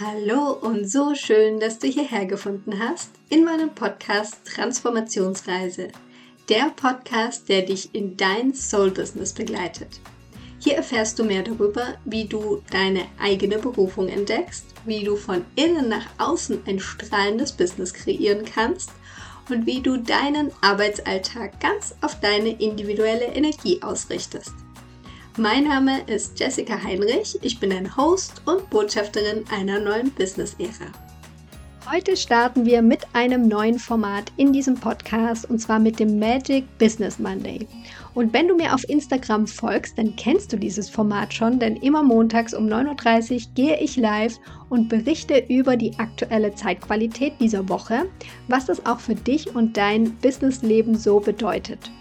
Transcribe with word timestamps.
Hallo 0.00 0.52
und 0.52 0.88
so 0.88 1.16
schön, 1.16 1.58
dass 1.58 1.80
du 1.80 1.88
hierher 1.88 2.24
gefunden 2.24 2.78
hast 2.78 3.10
in 3.30 3.44
meinem 3.44 3.74
Podcast 3.74 4.36
Transformationsreise. 4.44 5.88
Der 6.48 6.70
Podcast, 6.76 7.48
der 7.48 7.62
dich 7.62 7.92
in 7.96 8.16
dein 8.16 8.54
Soul-Business 8.54 9.32
begleitet. 9.32 9.98
Hier 10.60 10.76
erfährst 10.76 11.18
du 11.18 11.24
mehr 11.24 11.42
darüber, 11.42 11.96
wie 12.04 12.26
du 12.26 12.62
deine 12.70 13.06
eigene 13.18 13.58
Berufung 13.58 14.08
entdeckst, 14.08 14.66
wie 14.84 15.02
du 15.02 15.16
von 15.16 15.44
innen 15.56 15.88
nach 15.88 16.06
außen 16.18 16.62
ein 16.68 16.78
strahlendes 16.78 17.50
Business 17.50 17.92
kreieren 17.92 18.44
kannst 18.44 18.92
und 19.50 19.66
wie 19.66 19.80
du 19.80 19.96
deinen 19.96 20.52
Arbeitsalltag 20.60 21.58
ganz 21.58 21.96
auf 22.02 22.20
deine 22.20 22.50
individuelle 22.50 23.34
Energie 23.34 23.82
ausrichtest. 23.82 24.52
Mein 25.40 25.68
Name 25.68 26.00
ist 26.08 26.40
Jessica 26.40 26.82
Heinrich, 26.82 27.38
ich 27.42 27.60
bin 27.60 27.70
ein 27.70 27.96
Host 27.96 28.42
und 28.44 28.68
Botschafterin 28.70 29.44
einer 29.52 29.78
neuen 29.78 30.10
Business-Ära. 30.10 30.90
Heute 31.88 32.16
starten 32.16 32.66
wir 32.66 32.82
mit 32.82 33.06
einem 33.12 33.46
neuen 33.46 33.78
Format 33.78 34.32
in 34.36 34.52
diesem 34.52 34.74
Podcast 34.74 35.48
und 35.48 35.60
zwar 35.60 35.78
mit 35.78 36.00
dem 36.00 36.18
Magic 36.18 36.64
Business 36.78 37.20
Monday. 37.20 37.68
Und 38.14 38.32
wenn 38.32 38.48
du 38.48 38.56
mir 38.56 38.74
auf 38.74 38.82
Instagram 38.88 39.46
folgst, 39.46 39.96
dann 39.96 40.16
kennst 40.16 40.52
du 40.52 40.56
dieses 40.56 40.90
Format 40.90 41.32
schon, 41.32 41.60
denn 41.60 41.76
immer 41.76 42.02
montags 42.02 42.52
um 42.52 42.66
9.30 42.66 43.34
Uhr 43.34 43.40
gehe 43.54 43.80
ich 43.80 43.96
live 43.96 44.40
und 44.70 44.88
berichte 44.88 45.44
über 45.48 45.76
die 45.76 45.96
aktuelle 46.00 46.52
Zeitqualität 46.56 47.34
dieser 47.38 47.68
Woche, 47.68 48.06
was 48.48 48.66
das 48.66 48.84
auch 48.86 48.98
für 48.98 49.14
dich 49.14 49.54
und 49.54 49.76
dein 49.76 50.16
Businessleben 50.16 50.96
so 50.96 51.20
bedeutet. 51.20 51.92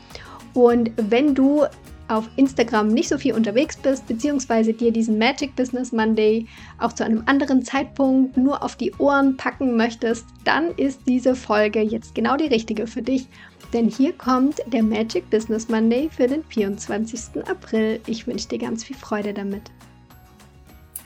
Und 0.55 0.91
wenn 0.97 1.35
du 1.35 1.67
auf 2.07 2.29
Instagram 2.35 2.87
nicht 2.89 3.09
so 3.09 3.17
viel 3.17 3.33
unterwegs 3.33 3.77
bist, 3.77 4.07
beziehungsweise 4.07 4.73
dir 4.73 4.91
diesen 4.91 5.17
Magic 5.17 5.55
Business 5.55 5.91
Monday 5.91 6.45
auch 6.79 6.93
zu 6.93 7.03
einem 7.03 7.23
anderen 7.25 7.63
Zeitpunkt 7.63 8.37
nur 8.37 8.63
auf 8.63 8.75
die 8.75 8.93
Ohren 8.99 9.37
packen 9.37 9.75
möchtest, 9.77 10.25
dann 10.43 10.71
ist 10.77 11.01
diese 11.07 11.35
Folge 11.35 11.81
jetzt 11.81 12.15
genau 12.15 12.37
die 12.37 12.47
richtige 12.47 12.87
für 12.87 13.01
dich. 13.01 13.27
Denn 13.73 13.89
hier 13.89 14.13
kommt 14.13 14.61
der 14.67 14.83
Magic 14.83 15.29
Business 15.29 15.67
Monday 15.67 16.09
für 16.09 16.27
den 16.27 16.43
24. 16.43 17.45
April. 17.49 17.99
Ich 18.07 18.25
wünsche 18.25 18.47
dir 18.47 18.59
ganz 18.59 18.83
viel 18.83 18.95
Freude 18.95 19.33
damit. 19.33 19.63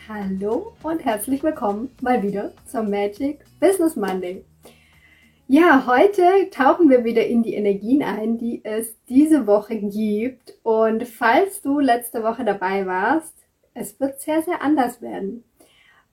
Hallo 0.07 0.73
und 0.83 1.03
herzlich 1.03 1.41
willkommen 1.41 1.89
mal 2.01 2.21
wieder 2.21 2.51
zum 2.67 2.89
Magic 2.89 3.39
Business 3.59 3.95
Monday. 3.95 4.43
Ja, 5.53 5.83
heute 5.85 6.49
tauchen 6.49 6.89
wir 6.89 7.03
wieder 7.03 7.27
in 7.27 7.43
die 7.43 7.55
Energien 7.55 8.03
ein, 8.03 8.37
die 8.37 8.61
es 8.63 8.95
diese 9.09 9.47
Woche 9.47 9.75
gibt. 9.75 10.53
Und 10.63 11.05
falls 11.05 11.61
du 11.61 11.81
letzte 11.81 12.23
Woche 12.23 12.45
dabei 12.45 12.85
warst, 12.85 13.35
es 13.73 13.99
wird 13.99 14.21
sehr, 14.21 14.41
sehr 14.43 14.61
anders 14.61 15.01
werden. 15.01 15.43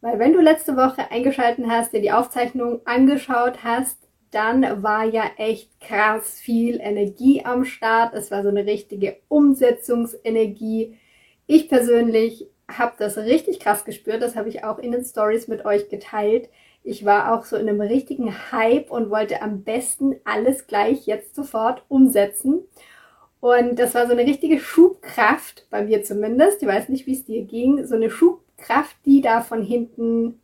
Weil 0.00 0.18
wenn 0.18 0.32
du 0.32 0.40
letzte 0.40 0.76
Woche 0.76 1.12
eingeschalten 1.12 1.70
hast, 1.70 1.92
dir 1.92 2.00
die 2.00 2.10
Aufzeichnung 2.10 2.80
angeschaut 2.84 3.62
hast, 3.62 3.96
dann 4.32 4.82
war 4.82 5.04
ja 5.04 5.30
echt 5.36 5.70
krass 5.80 6.40
viel 6.40 6.80
Energie 6.80 7.44
am 7.44 7.64
Start. 7.64 8.14
Es 8.14 8.32
war 8.32 8.42
so 8.42 8.48
eine 8.48 8.66
richtige 8.66 9.18
Umsetzungsenergie. 9.28 10.98
Ich 11.46 11.68
persönlich 11.68 12.48
habe 12.66 12.94
das 12.98 13.16
richtig 13.16 13.60
krass 13.60 13.84
gespürt. 13.84 14.20
Das 14.20 14.34
habe 14.34 14.48
ich 14.48 14.64
auch 14.64 14.80
in 14.80 14.90
den 14.90 15.04
Stories 15.04 15.46
mit 15.46 15.64
euch 15.64 15.88
geteilt 15.88 16.48
ich 16.82 17.04
war 17.04 17.34
auch 17.34 17.44
so 17.44 17.56
in 17.56 17.68
einem 17.68 17.80
richtigen 17.80 18.52
Hype 18.52 18.90
und 18.90 19.10
wollte 19.10 19.42
am 19.42 19.62
besten 19.62 20.16
alles 20.24 20.66
gleich 20.66 21.06
jetzt 21.06 21.34
sofort 21.34 21.82
umsetzen. 21.88 22.60
Und 23.40 23.78
das 23.78 23.94
war 23.94 24.06
so 24.06 24.12
eine 24.12 24.26
richtige 24.26 24.58
Schubkraft, 24.58 25.66
bei 25.70 25.84
mir 25.84 26.02
zumindest. 26.02 26.62
Ich 26.62 26.68
weiß 26.68 26.88
nicht, 26.88 27.06
wie 27.06 27.12
es 27.12 27.24
dir 27.24 27.44
ging. 27.44 27.84
So 27.86 27.94
eine 27.94 28.10
Schubkraft, 28.10 28.96
die 29.04 29.20
da 29.20 29.42
von 29.42 29.62
hinten 29.62 30.40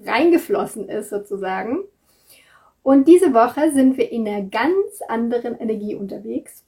reingeflossen 0.00 0.88
ist, 0.88 1.10
sozusagen. 1.10 1.80
Und 2.82 3.06
diese 3.06 3.34
Woche 3.34 3.72
sind 3.72 3.98
wir 3.98 4.10
in 4.10 4.26
einer 4.26 4.46
ganz 4.46 5.02
anderen 5.08 5.58
Energie 5.58 5.94
unterwegs. 5.94 6.64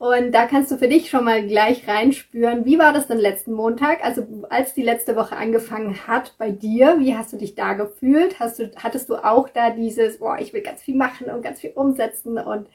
Und 0.00 0.32
da 0.32 0.46
kannst 0.46 0.70
du 0.70 0.78
für 0.78 0.88
dich 0.88 1.10
schon 1.10 1.26
mal 1.26 1.46
gleich 1.46 1.86
reinspüren, 1.86 2.64
wie 2.64 2.78
war 2.78 2.94
das 2.94 3.06
denn 3.06 3.18
letzten 3.18 3.52
Montag? 3.52 4.02
Also 4.02 4.26
als 4.48 4.72
die 4.72 4.80
letzte 4.80 5.14
Woche 5.14 5.36
angefangen 5.36 6.06
hat 6.06 6.36
bei 6.38 6.50
dir, 6.50 6.98
wie 7.00 7.14
hast 7.14 7.34
du 7.34 7.36
dich 7.36 7.54
da 7.54 7.74
gefühlt? 7.74 8.40
Hast 8.40 8.58
du, 8.58 8.70
hattest 8.76 9.10
du 9.10 9.16
auch 9.16 9.50
da 9.50 9.68
dieses, 9.68 10.20
boah, 10.20 10.38
ich 10.40 10.54
will 10.54 10.62
ganz 10.62 10.80
viel 10.80 10.96
machen 10.96 11.28
und 11.28 11.42
ganz 11.42 11.60
viel 11.60 11.72
umsetzen 11.74 12.38
und 12.38 12.66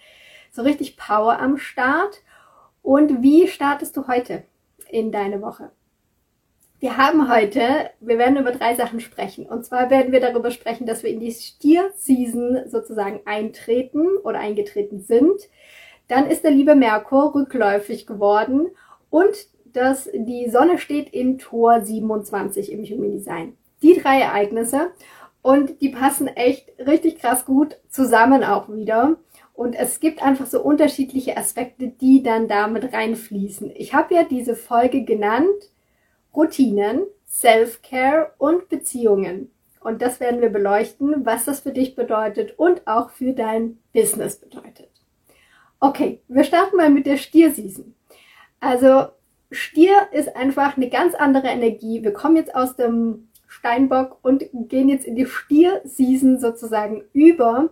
so 0.52 0.62
richtig 0.62 0.97
Power 0.97 1.40
am 1.40 1.58
Start? 1.58 2.22
Und 2.84 3.24
wie 3.24 3.47
startest 3.47 3.97
du 3.97 4.07
heute 4.07 4.44
in 4.92 5.12
deine 5.12 5.42
Woche? 5.42 5.72
Wir 6.80 6.96
haben 6.96 7.28
heute, 7.34 7.90
wir 8.02 8.19
werden 8.19 8.38
über 8.38 8.52
drei 8.52 8.75
Sachen 8.75 9.00
sprechen. 9.00 9.47
Und 9.47 9.66
zwar 9.66 9.90
werden 9.90 10.12
wir 10.12 10.19
darüber 10.19 10.52
sprechen, 10.52 10.86
dass 10.86 11.02
wir 11.02 11.09
in 11.09 11.22
die 11.22 11.31
Stier-Season 11.31 12.69
sozusagen 12.69 13.22
eintreten 13.25 14.16
oder 14.18 14.38
eingetreten 14.38 15.02
sind. 15.02 15.42
Dann 16.08 16.28
ist 16.28 16.44
der 16.44 16.52
liebe 16.52 16.76
Merkur 16.76 17.34
rückläufig 17.34 18.06
geworden 18.06 18.68
und 19.10 19.34
dass 19.66 20.10
die 20.14 20.50
Sonne 20.50 20.78
steht 20.78 21.10
in 21.10 21.38
Tor 21.38 21.82
27 21.82 22.72
im 22.72 22.84
Human 22.84 23.12
Design. 23.12 23.58
Die 23.82 24.00
drei 24.00 24.22
Ereignisse 24.22 24.92
und 25.42 25.82
die 25.82 25.90
passen 25.90 26.28
echt 26.28 26.72
richtig 26.80 27.20
krass 27.20 27.46
gut 27.46 27.78
zusammen 27.90 28.44
auch 28.44 28.70
wieder. 28.70 29.18
Und 29.54 29.74
es 29.74 30.00
gibt 30.00 30.22
einfach 30.24 30.48
so 30.48 30.62
unterschiedliche 30.62 31.38
Aspekte, 31.38 31.88
die 31.88 32.24
dann 32.24 32.48
damit 32.48 32.94
reinfließen. 32.94 33.72
Ich 33.76 33.94
habe 33.94 34.16
ja 34.16 34.24
diese 34.24 34.56
Folge 34.56 35.04
genannt 35.04 35.72
Routinen, 36.36 37.04
Self-Care 37.28 38.32
und 38.38 38.70
Beziehungen. 38.70 39.52
Und 39.80 40.02
das 40.02 40.20
werden 40.20 40.42
wir 40.42 40.50
beleuchten, 40.50 41.26
was 41.26 41.46
das 41.46 41.60
für 41.60 41.72
dich 41.72 41.96
bedeutet 41.96 42.58
und 42.58 42.88
auch 42.88 43.12
für 43.12 43.34
dein 43.34 43.78
Business 43.94 44.38
bedeutet. 44.38 44.94
Okay, 45.80 46.22
wir 46.28 46.44
starten 46.44 46.78
mal 46.78 46.90
mit 46.90 47.06
der 47.06 47.18
Stier-Season. 47.18 47.94
Also 48.59 49.08
Stier 49.52 50.08
ist 50.12 50.36
einfach 50.36 50.78
eine 50.78 50.90
ganz 50.90 51.16
andere 51.16 51.47
Energie. 51.47 52.03
Wir 52.03 52.13
kommen 52.13 52.36
jetzt 52.36 52.56
aus 52.56 52.75
dem 52.75 53.28
Steinbock 53.47 54.18
und 54.22 54.46
gehen 54.53 54.90
jetzt 54.90 55.06
in 55.06 55.16
die 55.16 55.25
Stier-Season 55.25 56.40
sozusagen 56.40 57.03
über. 57.13 57.69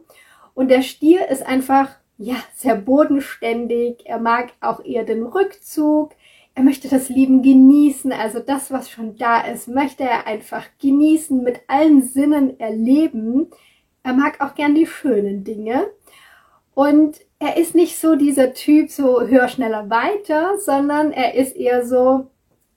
Und 0.54 0.70
der 0.70 0.82
Stier 0.82 1.30
ist 1.30 1.46
einfach, 1.46 1.90
ja, 2.18 2.36
sehr 2.56 2.76
bodenständig. 2.76 4.06
Er 4.06 4.20
mag 4.20 4.54
auch 4.62 4.84
eher 4.84 5.04
den 5.04 5.24
Rückzug. 5.24 6.12
Er 6.56 6.64
möchte 6.64 6.88
das 6.88 7.10
Leben 7.10 7.42
genießen. 7.42 8.12
Also 8.12 8.40
das, 8.40 8.72
was 8.72 8.90
schon 8.90 9.18
da 9.18 9.42
ist, 9.42 9.68
möchte 9.68 10.04
er 10.04 10.28
einfach 10.28 10.66
genießen, 10.80 11.44
mit 11.44 11.62
allen 11.68 12.04
Sinnen 12.04 12.60
erleben. 12.60 13.48
Er 14.04 14.14
mag 14.14 14.40
auch 14.42 14.54
gern 14.54 14.76
die 14.76 14.86
schönen 14.86 15.44
Dinge. 15.44 15.90
Und 16.76 17.20
er 17.44 17.58
ist 17.58 17.76
nicht 17.76 18.00
so 18.00 18.16
dieser 18.16 18.54
Typ, 18.54 18.90
so 18.90 19.22
hör 19.22 19.50
schneller 19.50 19.90
weiter, 19.90 20.58
sondern 20.60 21.12
er 21.12 21.36
ist 21.36 21.56
eher 21.56 21.86
so, 21.86 22.28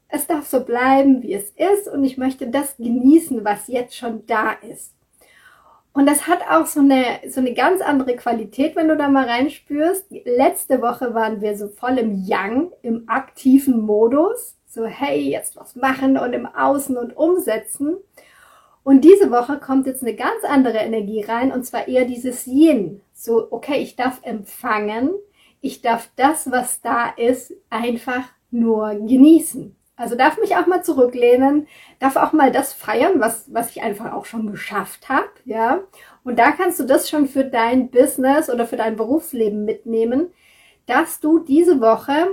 es 0.09 0.27
darf 0.27 0.47
so 0.47 0.65
bleiben, 0.65 1.23
wie 1.23 1.35
es 1.35 1.51
ist 1.51 1.89
und 1.89 2.03
ich 2.03 2.19
möchte 2.19 2.49
das 2.49 2.77
genießen, 2.77 3.45
was 3.45 3.69
jetzt 3.69 3.97
schon 3.97 4.27
da 4.27 4.53
ist. 4.53 4.93
Und 5.93 6.07
das 6.07 6.27
hat 6.27 6.41
auch 6.51 6.67
so 6.67 6.81
eine, 6.81 7.21
so 7.29 7.41
eine 7.41 7.55
ganz 7.55 7.81
andere 7.81 8.17
Qualität, 8.17 8.77
wenn 8.77 8.89
du 8.89 8.97
da 8.97 9.09
mal 9.09 9.27
reinspürst. 9.27 10.05
Letzte 10.11 10.83
Woche 10.83 11.15
waren 11.15 11.41
wir 11.41 11.57
so 11.57 11.69
voll 11.69 11.97
im 11.99 12.23
Yang, 12.27 12.73
im 12.83 13.05
aktiven 13.09 13.81
Modus. 13.81 14.57
So, 14.67 14.85
hey, 14.85 15.31
jetzt 15.31 15.57
was 15.57 15.75
machen 15.75 16.19
und 16.19 16.35
im 16.35 16.45
Außen 16.45 16.99
und 16.99 17.17
umsetzen. 17.17 17.97
Und 18.85 19.05
diese 19.05 19.31
Woche 19.31 19.59
kommt 19.59 19.87
jetzt 19.87 20.03
eine 20.03 20.15
ganz 20.15 20.45
andere 20.47 20.79
Energie 20.79 21.23
rein 21.23 21.51
und 21.51 21.65
zwar 21.65 21.89
eher 21.89 22.05
dieses 22.05 22.47
Yin. 22.47 23.01
So, 23.19 23.49
okay, 23.51 23.79
ich 23.83 23.97
darf 23.97 24.21
empfangen, 24.23 25.11
ich 25.63 25.81
darf 25.81 26.11
das, 26.17 26.51
was 26.51 26.83
da 26.83 27.09
ist, 27.09 27.53
einfach 27.71 28.25
nur 28.51 28.91
genießen. 28.95 29.75
Also 29.97 30.15
darf 30.15 30.39
mich 30.39 30.55
auch 30.57 30.67
mal 30.67 30.85
zurücklehnen, 30.85 31.67
darf 31.99 32.17
auch 32.17 32.35
mal 32.35 32.53
das 32.53 32.75
feiern, 32.75 33.19
was, 33.19 33.53
was 33.53 33.71
ich 33.71 33.83
einfach 33.83 34.13
auch 34.13 34.27
schon 34.27 34.51
geschafft 34.51 35.09
habe, 35.09 35.31
ja. 35.47 35.81
Und 36.25 36.39
da 36.39 36.53
kannst 36.53 36.79
du 36.79 36.85
das 36.85 37.09
schon 37.09 37.27
für 37.27 37.45
dein 37.45 37.91
Business 37.91 38.51
oder 38.51 38.67
für 38.67 38.77
dein 38.77 38.97
Berufsleben 38.97 39.65
mitnehmen, 39.65 40.29
dass 40.85 41.19
du 41.19 41.39
diese 41.39 41.81
Woche 41.81 42.29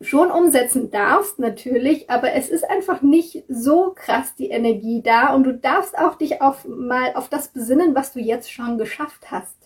schon 0.00 0.30
umsetzen 0.30 0.92
darfst, 0.92 1.40
natürlich, 1.40 2.08
aber 2.08 2.32
es 2.32 2.48
ist 2.48 2.68
einfach 2.70 3.02
nicht 3.02 3.44
so 3.48 3.92
krass 3.96 4.36
die 4.36 4.50
Energie 4.50 5.02
da 5.02 5.34
und 5.34 5.42
du 5.42 5.54
darfst 5.54 5.98
auch 5.98 6.14
dich 6.14 6.40
auf 6.40 6.64
mal 6.68 7.14
auf 7.14 7.28
das 7.28 7.48
besinnen, 7.48 7.96
was 7.96 8.12
du 8.12 8.20
jetzt 8.20 8.52
schon 8.52 8.78
geschafft 8.78 9.32
hast. 9.32 9.57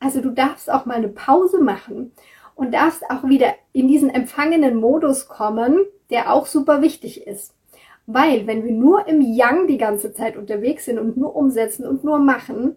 Also 0.00 0.20
du 0.20 0.30
darfst 0.30 0.70
auch 0.70 0.86
mal 0.86 0.96
eine 0.96 1.08
Pause 1.08 1.62
machen 1.62 2.12
und 2.56 2.74
darfst 2.74 3.08
auch 3.08 3.24
wieder 3.24 3.54
in 3.72 3.86
diesen 3.86 4.10
empfangenen 4.10 4.76
Modus 4.76 5.28
kommen, 5.28 5.78
der 6.10 6.32
auch 6.32 6.46
super 6.46 6.82
wichtig 6.82 7.26
ist. 7.26 7.54
Weil 8.06 8.48
wenn 8.48 8.64
wir 8.64 8.72
nur 8.72 9.06
im 9.06 9.20
Yang 9.20 9.68
die 9.68 9.78
ganze 9.78 10.12
Zeit 10.12 10.36
unterwegs 10.36 10.86
sind 10.86 10.98
und 10.98 11.16
nur 11.16 11.36
umsetzen 11.36 11.86
und 11.86 12.02
nur 12.02 12.18
machen, 12.18 12.74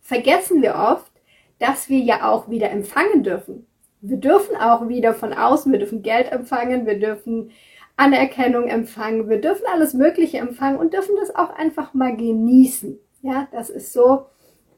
vergessen 0.00 0.62
wir 0.62 0.76
oft, 0.76 1.12
dass 1.58 1.90
wir 1.90 1.98
ja 1.98 2.30
auch 2.30 2.48
wieder 2.48 2.70
empfangen 2.70 3.22
dürfen 3.22 3.66
wir 4.00 4.16
dürfen 4.16 4.56
auch 4.56 4.88
wieder 4.88 5.14
von 5.14 5.32
außen, 5.32 5.70
wir 5.70 5.78
dürfen 5.78 6.02
Geld 6.02 6.32
empfangen, 6.32 6.86
wir 6.86 6.98
dürfen 6.98 7.50
Anerkennung 7.96 8.68
empfangen, 8.68 9.28
wir 9.28 9.40
dürfen 9.40 9.64
alles 9.72 9.94
Mögliche 9.94 10.38
empfangen 10.38 10.78
und 10.78 10.94
dürfen 10.94 11.16
das 11.20 11.34
auch 11.34 11.50
einfach 11.50 11.92
mal 11.92 12.16
genießen. 12.16 12.98
Ja, 13.22 13.48
das 13.52 13.68
ist 13.68 13.92
so 13.92 14.26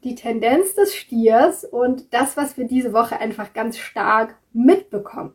die 0.03 0.15
Tendenz 0.15 0.75
des 0.75 0.95
Stiers 0.95 1.63
und 1.63 2.13
das, 2.13 2.37
was 2.37 2.57
wir 2.57 2.65
diese 2.65 2.93
Woche 2.93 3.19
einfach 3.19 3.53
ganz 3.53 3.77
stark 3.77 4.35
mitbekommen. 4.51 5.33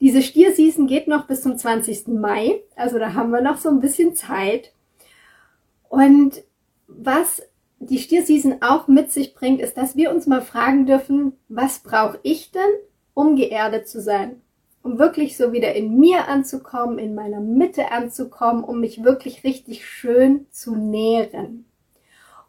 Diese 0.00 0.22
Stierseason 0.22 0.86
geht 0.86 1.08
noch 1.08 1.26
bis 1.26 1.42
zum 1.42 1.58
20. 1.58 2.08
Mai, 2.08 2.62
also 2.74 2.98
da 2.98 3.14
haben 3.14 3.30
wir 3.30 3.42
noch 3.42 3.58
so 3.58 3.68
ein 3.68 3.80
bisschen 3.80 4.14
Zeit. 4.14 4.72
Und 5.88 6.42
was 6.86 7.42
die 7.78 7.98
Stierseason 7.98 8.62
auch 8.62 8.88
mit 8.88 9.12
sich 9.12 9.34
bringt, 9.34 9.60
ist, 9.60 9.76
dass 9.76 9.96
wir 9.96 10.10
uns 10.10 10.26
mal 10.26 10.42
fragen 10.42 10.86
dürfen, 10.86 11.32
was 11.48 11.80
brauche 11.80 12.18
ich 12.22 12.50
denn, 12.50 12.70
um 13.14 13.36
geerdet 13.36 13.88
zu 13.88 14.00
sein? 14.00 14.40
um 14.82 14.98
wirklich 14.98 15.36
so 15.36 15.52
wieder 15.52 15.74
in 15.74 15.98
mir 15.98 16.28
anzukommen, 16.28 16.98
in 16.98 17.14
meiner 17.14 17.40
Mitte 17.40 17.92
anzukommen, 17.92 18.64
um 18.64 18.80
mich 18.80 19.04
wirklich 19.04 19.44
richtig 19.44 19.86
schön 19.86 20.46
zu 20.50 20.74
nähren. 20.74 21.66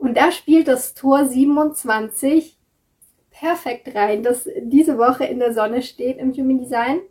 Und 0.01 0.17
da 0.17 0.31
spielt 0.31 0.67
das 0.67 0.95
Tor 0.95 1.25
27 1.25 2.57
perfekt 3.29 3.93
rein, 3.93 4.23
das 4.23 4.49
diese 4.63 4.97
Woche 4.97 5.25
in 5.25 5.37
der 5.37 5.53
Sonne 5.53 5.83
steht 5.83 6.17
im 6.17 6.33
Human 6.33 6.57
Design. 6.57 7.01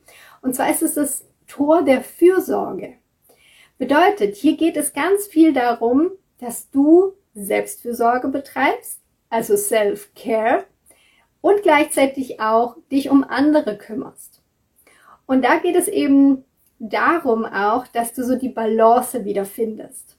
Und 0.42 0.56
zwar 0.56 0.70
ist 0.72 0.82
es 0.82 0.94
das 0.94 1.24
Tor 1.46 1.82
der 1.84 2.02
Fürsorge. 2.02 2.94
Bedeutet, 3.78 4.34
hier 4.34 4.56
geht 4.56 4.76
es 4.76 4.92
ganz 4.92 5.28
viel 5.28 5.52
darum, 5.52 6.10
dass 6.40 6.68
du 6.70 7.12
Selbstfürsorge 7.34 8.26
betreibst, 8.26 9.00
also 9.28 9.56
Self-Care, 9.56 10.64
und 11.40 11.62
gleichzeitig 11.62 12.40
auch 12.40 12.76
dich 12.90 13.08
um 13.08 13.22
andere 13.22 13.78
kümmerst. 13.78 14.42
Und 15.26 15.44
da 15.44 15.58
geht 15.58 15.76
es 15.76 15.86
eben 15.86 16.44
darum 16.80 17.44
auch, 17.44 17.86
dass 17.86 18.14
du 18.14 18.24
so 18.24 18.34
die 18.34 18.48
Balance 18.48 19.24
wiederfindest. 19.24 20.16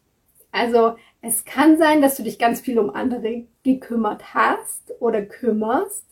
Also 0.53 0.95
es 1.21 1.45
kann 1.45 1.77
sein, 1.77 2.01
dass 2.01 2.15
du 2.15 2.23
dich 2.23 2.39
ganz 2.39 2.61
viel 2.61 2.79
um 2.79 2.89
andere 2.89 3.43
gekümmert 3.63 4.33
hast 4.33 4.93
oder 4.99 5.21
kümmerst 5.21 6.05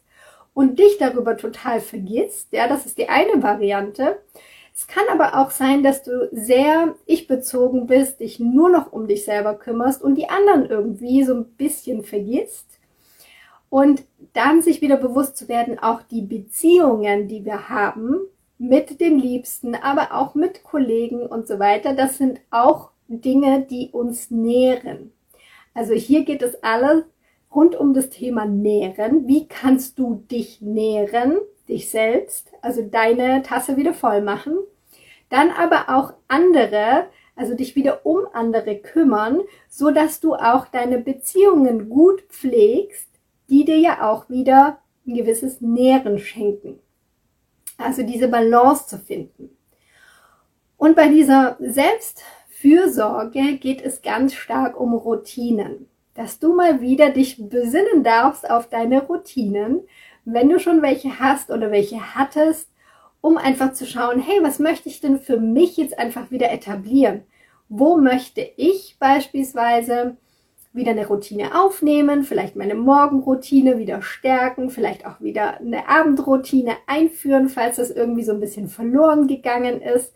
und 0.54 0.78
dich 0.78 0.98
darüber 1.00 1.36
total 1.36 1.82
vergisst. 1.82 2.54
Ja, 2.54 2.68
das 2.68 2.86
ist 2.86 2.98
die 2.98 3.10
eine 3.10 3.42
Variante. 3.42 4.20
Es 4.74 4.88
kann 4.88 5.04
aber 5.12 5.40
auch 5.40 5.52
sein, 5.52 5.84
dass 5.84 6.04
du 6.04 6.30
sehr 6.32 6.96
ich-bezogen 7.06 7.88
bist, 7.88 8.20
dich 8.20 8.40
nur 8.40 8.70
noch 8.70 8.94
um 8.94 9.08
dich 9.08 9.26
selber 9.26 9.56
kümmerst 9.56 10.02
und 10.02 10.16
die 10.16 10.30
anderen 10.30 10.66
irgendwie 10.66 11.24
so 11.24 11.34
ein 11.34 11.46
bisschen 11.46 12.04
vergisst. 12.04 12.68
Und 13.70 14.04
dann 14.34 14.62
sich 14.62 14.82
wieder 14.82 14.98
bewusst 14.98 15.38
zu 15.38 15.48
werden, 15.48 15.80
auch 15.80 16.02
die 16.02 16.22
Beziehungen, 16.22 17.28
die 17.28 17.46
wir 17.46 17.70
haben, 17.70 18.20
mit 18.58 19.00
den 19.00 19.20
Liebsten, 19.20 19.76
aber 19.76 20.14
auch 20.14 20.36
mit 20.36 20.64
Kollegen 20.64 21.26
und 21.26 21.48
so 21.48 21.60
weiter. 21.60 21.94
Das 21.94 22.18
sind 22.18 22.42
auch 22.52 22.92
Dinge, 23.10 23.62
die 23.62 23.90
uns 23.92 24.32
nähren. 24.32 25.12
Also 25.74 25.94
hier 25.94 26.24
geht 26.24 26.42
es 26.42 26.64
alles 26.64 27.04
rund 27.54 27.76
um 27.76 27.94
das 27.94 28.10
Thema 28.10 28.46
Nähren. 28.46 29.28
Wie 29.28 29.48
kannst 29.48 29.98
du 29.98 30.24
dich 30.30 30.62
nähren, 30.62 31.40
dich 31.68 31.90
selbst, 31.90 32.52
also 32.62 32.82
deine 32.84 33.42
Tasse 33.42 33.76
wieder 33.78 33.94
voll 33.94 34.22
machen? 34.22 34.58
Dann 35.30 35.52
aber 35.52 35.90
auch 35.90 36.14
andere, 36.28 37.08
also 37.36 37.56
dich 37.56 37.76
wieder 37.76 38.06
um 38.06 38.28
andere 38.34 38.78
kümmern, 38.78 39.42
so 39.68 39.92
dass 39.92 40.20
du 40.20 40.36
auch 40.36 40.68
deine 40.68 41.00
Beziehungen 41.00 41.90
gut 41.90 42.22
pflegst, 42.30 43.10
die 43.50 43.66
dir 43.66 43.78
ja 43.78 44.10
auch 44.12 44.30
wieder 44.30 44.80
ein 45.08 45.16
gewisses 45.16 45.62
Nähren 45.62 46.20
schenken. 46.20 46.80
Also 47.78 48.04
diese 48.04 48.28
Balance 48.28 48.88
zu 48.88 48.98
finden. 48.98 49.56
Und 50.78 50.96
bei 50.96 51.08
dieser 51.08 51.58
Selbstfürsorge 52.60 53.58
geht 53.58 53.82
es 53.82 54.02
ganz 54.02 54.34
stark 54.34 54.80
um 54.80 54.94
Routinen. 54.94 55.88
Dass 56.14 56.40
du 56.40 56.54
mal 56.54 56.82
wieder 56.82 57.10
dich 57.10 57.38
besinnen 57.50 58.04
darfst 58.04 58.50
auf 58.50 58.68
deine 58.68 59.04
Routinen, 59.04 59.82
wenn 60.26 60.50
du 60.50 60.60
schon 60.60 60.82
welche 60.82 61.20
hast 61.20 61.52
oder 61.52 61.72
welche 61.72 62.16
hattest, 62.16 62.70
um 63.22 63.38
einfach 63.38 63.74
zu 63.74 63.86
schauen, 63.86 64.20
hey, 64.20 64.40
was 64.42 64.60
möchte 64.60 64.90
ich 64.90 65.00
denn 65.00 65.20
für 65.20 65.40
mich 65.40 65.78
jetzt 65.78 65.98
einfach 65.98 66.32
wieder 66.32 66.52
etablieren? 66.52 67.22
Wo 67.70 67.98
möchte 67.98 68.46
ich 68.58 68.98
beispielsweise 69.00 70.18
wieder 70.74 70.92
eine 70.92 71.08
Routine 71.08 71.60
aufnehmen, 71.64 72.24
vielleicht 72.24 72.56
meine 72.56 72.76
Morgenroutine 72.76 73.78
wieder 73.78 74.02
stärken, 74.02 74.70
vielleicht 74.70 75.06
auch 75.06 75.22
wieder 75.22 75.60
eine 75.60 75.88
Abendroutine 75.88 76.74
einführen, 76.88 77.50
falls 77.50 77.78
das 77.78 77.90
irgendwie 77.90 78.24
so 78.24 78.34
ein 78.34 78.40
bisschen 78.40 78.68
verloren 78.68 79.28
gegangen 79.28 79.82
ist. 79.82 80.14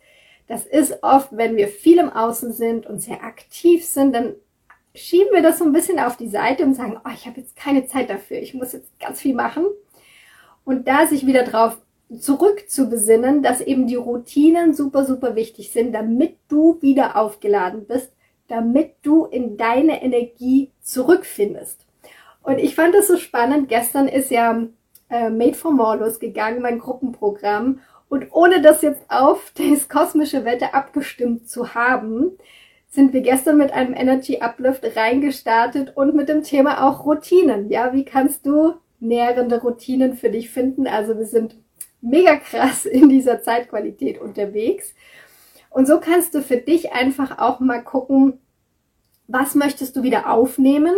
Das 0.47 0.65
ist 0.65 1.03
oft, 1.03 1.29
wenn 1.31 1.55
wir 1.55 1.67
viel 1.67 1.99
im 1.99 2.09
Außen 2.09 2.51
sind 2.51 2.85
und 2.85 3.01
sehr 3.01 3.23
aktiv 3.23 3.85
sind, 3.85 4.13
dann 4.13 4.35
schieben 4.95 5.33
wir 5.33 5.41
das 5.41 5.59
so 5.59 5.65
ein 5.65 5.73
bisschen 5.73 5.99
auf 5.99 6.17
die 6.17 6.27
Seite 6.27 6.63
und 6.63 6.75
sagen, 6.75 6.99
oh, 7.03 7.09
ich 7.13 7.25
habe 7.25 7.39
jetzt 7.39 7.55
keine 7.55 7.87
Zeit 7.87 8.09
dafür, 8.09 8.37
ich 8.37 8.53
muss 8.53 8.73
jetzt 8.73 8.99
ganz 8.99 9.21
viel 9.21 9.33
machen. 9.33 9.65
Und 10.65 10.87
da 10.87 11.07
sich 11.07 11.25
wieder 11.25 11.43
drauf 11.43 11.77
zurück 12.19 12.69
zu 12.69 12.89
besinnen, 12.89 13.41
dass 13.41 13.61
eben 13.61 13.87
die 13.87 13.95
Routinen 13.95 14.73
super, 14.73 15.05
super 15.05 15.35
wichtig 15.35 15.71
sind, 15.71 15.93
damit 15.93 16.37
du 16.47 16.81
wieder 16.81 17.17
aufgeladen 17.17 17.85
bist, 17.85 18.11
damit 18.47 18.93
du 19.01 19.25
in 19.25 19.57
deine 19.57 20.03
Energie 20.03 20.71
zurückfindest. 20.81 21.85
Und 22.43 22.59
ich 22.59 22.75
fand 22.75 22.93
es 22.93 23.07
so 23.07 23.17
spannend. 23.17 23.69
Gestern 23.69 24.07
ist 24.07 24.29
ja 24.29 24.67
äh, 25.09 25.29
Made 25.29 25.53
for 25.53 25.71
More 25.71 25.97
losgegangen, 25.97 26.61
mein 26.61 26.79
Gruppenprogramm. 26.79 27.79
Und 28.13 28.27
ohne 28.31 28.61
das 28.61 28.83
jetzt 28.83 29.01
auf 29.09 29.51
das 29.57 29.89
kosmische 29.89 30.45
Wetter 30.45 30.75
abgestimmt 30.75 31.49
zu 31.49 31.73
haben, 31.73 32.37
sind 32.87 33.11
wir 33.11 33.21
gestern 33.21 33.57
mit 33.57 33.71
einem 33.71 33.95
Energy 33.95 34.39
Uplift 34.39 34.85
reingestartet 34.95 35.97
und 35.97 36.13
mit 36.13 36.29
dem 36.29 36.43
Thema 36.43 36.87
auch 36.87 37.07
Routinen. 37.07 37.71
Ja, 37.71 37.91
wie 37.91 38.05
kannst 38.05 38.45
du 38.45 38.75
nährende 38.99 39.59
Routinen 39.59 40.13
für 40.13 40.29
dich 40.29 40.51
finden? 40.51 40.85
Also 40.85 41.17
wir 41.17 41.25
sind 41.25 41.55
mega 42.01 42.35
krass 42.35 42.85
in 42.99 43.09
dieser 43.09 43.41
Zeitqualität 43.41 44.21
unterwegs. 44.21 44.93
Und 45.71 45.87
so 45.87 45.99
kannst 45.99 46.35
du 46.35 46.43
für 46.43 46.57
dich 46.57 46.91
einfach 46.93 47.39
auch 47.39 47.59
mal 47.61 47.83
gucken, 47.83 48.39
was 49.27 49.55
möchtest 49.55 49.95
du 49.95 50.03
wieder 50.03 50.29
aufnehmen 50.29 50.97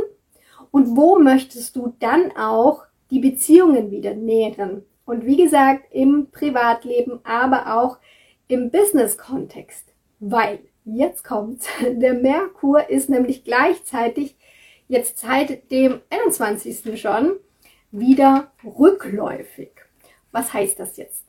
und 0.69 0.97
wo 0.97 1.17
möchtest 1.17 1.77
du 1.77 1.95
dann 1.97 2.35
auch 2.35 2.83
die 3.09 3.19
Beziehungen 3.19 3.89
wieder 3.89 4.13
nähren. 4.15 4.83
Und 5.05 5.25
wie 5.25 5.37
gesagt, 5.37 5.85
im 5.91 6.31
Privatleben, 6.31 7.19
aber 7.23 7.75
auch 7.75 7.97
im 8.47 8.71
Business-Kontext. 8.71 9.93
Weil, 10.19 10.59
jetzt 10.83 11.23
kommt's, 11.23 11.67
der 11.81 12.13
Merkur 12.13 12.89
ist 12.89 13.09
nämlich 13.09 13.43
gleichzeitig 13.43 14.35
jetzt 14.87 15.19
seit 15.19 15.71
dem 15.71 16.01
21. 16.09 16.99
schon 16.99 17.33
wieder 17.91 18.51
rückläufig. 18.63 19.71
Was 20.31 20.53
heißt 20.53 20.79
das 20.79 20.97
jetzt? 20.97 21.23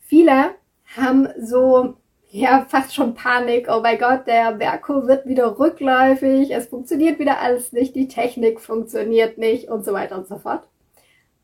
Viele 0.00 0.54
haben 0.96 1.28
so 1.38 1.96
ja, 2.30 2.66
fast 2.68 2.94
schon 2.94 3.14
Panik. 3.14 3.68
Oh 3.70 3.80
mein 3.80 3.98
Gott, 3.98 4.26
der 4.26 4.54
Merkur 4.54 5.06
wird 5.06 5.26
wieder 5.26 5.58
rückläufig, 5.58 6.50
es 6.50 6.66
funktioniert 6.66 7.18
wieder 7.18 7.40
alles 7.40 7.72
nicht, 7.72 7.94
die 7.94 8.08
Technik 8.08 8.60
funktioniert 8.60 9.38
nicht 9.38 9.68
und 9.68 9.84
so 9.84 9.92
weiter 9.92 10.16
und 10.16 10.28
so 10.28 10.38
fort. 10.38 10.68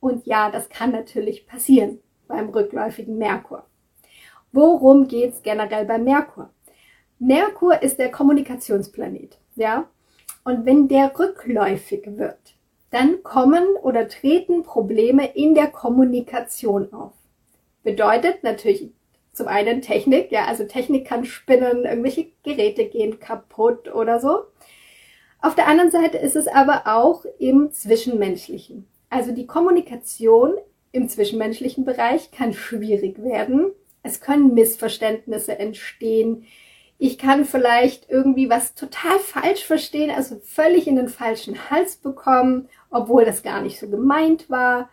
Und 0.05 0.27
ja, 0.27 0.51
das 0.51 0.69
kann 0.69 0.93
natürlich 0.93 1.47
passieren 1.47 1.99
beim 2.29 2.51
rückläufigen 2.51 3.17
Merkur. 3.17 3.65
Worum 4.53 5.09
geht's 5.09 5.41
generell 5.43 5.87
beim 5.87 6.05
Merkur? 6.05 6.51
Merkur 7.19 7.83
ist 7.83 7.99
der 7.99 8.11
Kommunikationsplanet, 8.11 9.39
ja? 9.55 9.89
Und 10.45 10.67
wenn 10.67 10.89
der 10.89 11.19
rückläufig 11.19 12.19
wird, 12.19 12.55
dann 12.91 13.23
kommen 13.23 13.65
oder 13.81 14.07
treten 14.07 14.63
Probleme 14.63 15.27
in 15.35 15.55
der 15.55 15.69
Kommunikation 15.69 16.93
auf. 16.93 17.15
Bedeutet 17.83 18.45
natürlich 18.45 18.91
zum 19.33 19.49
einen 19.49 19.81
Technik, 19.81 20.31
ja, 20.31 20.45
also 20.45 20.65
Technik 20.65 21.07
kann 21.07 21.25
spinnen, 21.25 21.87
irgendwelche 21.87 22.27
Geräte 22.43 22.85
gehen 22.91 23.21
kaputt 23.21 23.91
oder 23.95 24.21
so. 24.21 24.43
Auf 25.41 25.55
der 25.55 25.67
anderen 25.67 25.91
Seite 25.91 26.19
ist 26.19 26.37
es 26.37 26.47
aber 26.47 26.83
auch 26.85 27.25
im 27.39 27.73
Zwischenmenschlichen. 27.73 28.87
Also 29.15 29.31
die 29.31 29.47
Kommunikation 29.47 30.55
im 30.91 31.09
zwischenmenschlichen 31.09 31.85
Bereich 31.85 32.33
kann 32.33 32.53
schwierig 32.53 33.23
werden. 33.23 33.71
Es 34.03 34.21
können 34.21 34.55
Missverständnisse 34.55 35.57
entstehen. 35.57 36.47
Ich 36.99 37.17
kann 37.17 37.45
vielleicht 37.45 38.11
irgendwie 38.11 38.51
was 38.51 38.75
total 38.75 39.21
falsch 39.21 39.65
verstehen, 39.65 40.11
also 40.11 40.41
völlig 40.43 40.89
in 40.89 40.97
den 40.97 41.09
falschen 41.09 41.71
Hals 41.71 41.95
bekommen, 41.95 42.69
obwohl 42.91 43.25
das 43.25 43.45
gar 43.45 43.63
nicht 43.63 43.79
so 43.79 43.89
gemeint 43.89 44.51
war. 44.51 44.91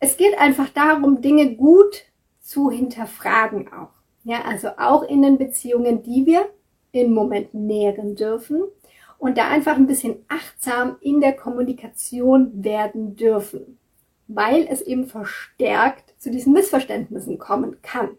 Es 0.00 0.16
geht 0.16 0.38
einfach 0.38 0.70
darum, 0.70 1.20
Dinge 1.20 1.56
gut 1.56 2.04
zu 2.40 2.70
hinterfragen 2.70 3.70
auch. 3.70 3.92
Ja, 4.24 4.44
also 4.46 4.68
auch 4.78 5.02
in 5.02 5.20
den 5.20 5.36
Beziehungen, 5.36 6.02
die 6.02 6.24
wir 6.24 6.48
im 6.92 7.12
Moment 7.12 7.52
nähren 7.52 8.16
dürfen 8.16 8.62
und 9.18 9.38
da 9.38 9.48
einfach 9.48 9.76
ein 9.76 9.86
bisschen 9.86 10.24
achtsam 10.28 10.96
in 11.00 11.20
der 11.20 11.34
Kommunikation 11.34 12.64
werden 12.64 13.16
dürfen, 13.16 13.78
weil 14.28 14.66
es 14.68 14.82
eben 14.82 15.06
verstärkt 15.06 16.14
zu 16.18 16.30
diesen 16.30 16.52
Missverständnissen 16.52 17.38
kommen 17.38 17.80
kann. 17.82 18.10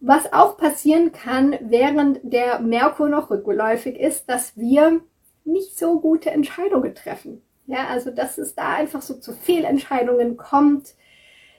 Was 0.00 0.32
auch 0.32 0.56
passieren 0.56 1.12
kann, 1.12 1.56
während 1.60 2.20
der 2.22 2.60
Merkur 2.60 3.08
noch 3.08 3.30
rückläufig 3.30 3.98
ist, 3.98 4.28
dass 4.28 4.56
wir 4.56 5.00
nicht 5.44 5.78
so 5.78 6.00
gute 6.00 6.30
Entscheidungen 6.30 6.94
treffen. 6.94 7.42
Ja, 7.66 7.88
also 7.88 8.10
dass 8.10 8.38
es 8.38 8.54
da 8.54 8.74
einfach 8.74 9.02
so 9.02 9.14
zu 9.14 9.32
Fehlentscheidungen 9.32 10.36
kommt, 10.36 10.94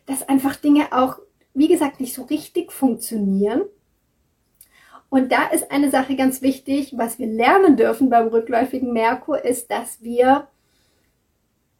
dass 0.05 0.27
einfach 0.27 0.55
Dinge 0.55 0.87
auch, 0.91 1.19
wie 1.53 1.67
gesagt, 1.67 1.99
nicht 1.99 2.13
so 2.15 2.23
richtig 2.23 2.71
funktionieren. 2.71 3.63
Und 5.09 5.31
da 5.31 5.47
ist 5.47 5.71
eine 5.71 5.89
Sache 5.89 6.15
ganz 6.15 6.41
wichtig, 6.41 6.93
was 6.95 7.17
wir 7.17 7.27
lernen 7.27 7.77
dürfen 7.77 8.09
beim 8.09 8.27
rückläufigen 8.27 8.93
Merkur, 8.93 9.43
ist, 9.43 9.71
dass 9.71 10.03
wir, 10.03 10.47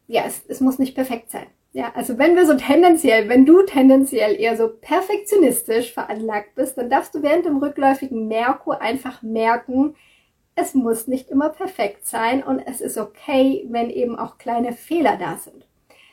ja, 0.08 0.24
es, 0.26 0.44
es 0.48 0.62
muss 0.62 0.80
nicht 0.80 0.96
perfekt 0.96 1.30
sein. 1.30 1.46
Ja, 1.72 1.92
also 1.94 2.18
wenn 2.18 2.36
wir 2.36 2.48
so 2.48 2.56
tendenziell, 2.56 3.30
wenn 3.30 3.46
du 3.46 3.62
tendenziell 3.62 4.40
eher 4.40 4.58
so 4.58 4.70
perfektionistisch 4.70 5.94
veranlagt 5.94 6.56
bist, 6.56 6.80
dann 6.80 6.90
darfst 6.90 7.14
du 7.14 7.22
während 7.22 7.46
dem 7.46 7.58
rückläufigen 7.58 8.28
Merkur 8.28 8.82
einfach 8.82 9.22
merken, 9.22 9.96
es 10.56 10.74
muss 10.74 11.08
nicht 11.08 11.30
immer 11.30 11.50
perfekt 11.50 12.08
sein 12.08 12.44
und 12.44 12.60
es 12.60 12.82
ist 12.82 12.98
okay, 12.98 13.66
wenn 13.70 13.92
eben 13.92 14.18
auch 14.18 14.40
kleine 14.40 14.74
Fehler 14.74 15.16
da 15.18 15.38
sind. 15.38 15.68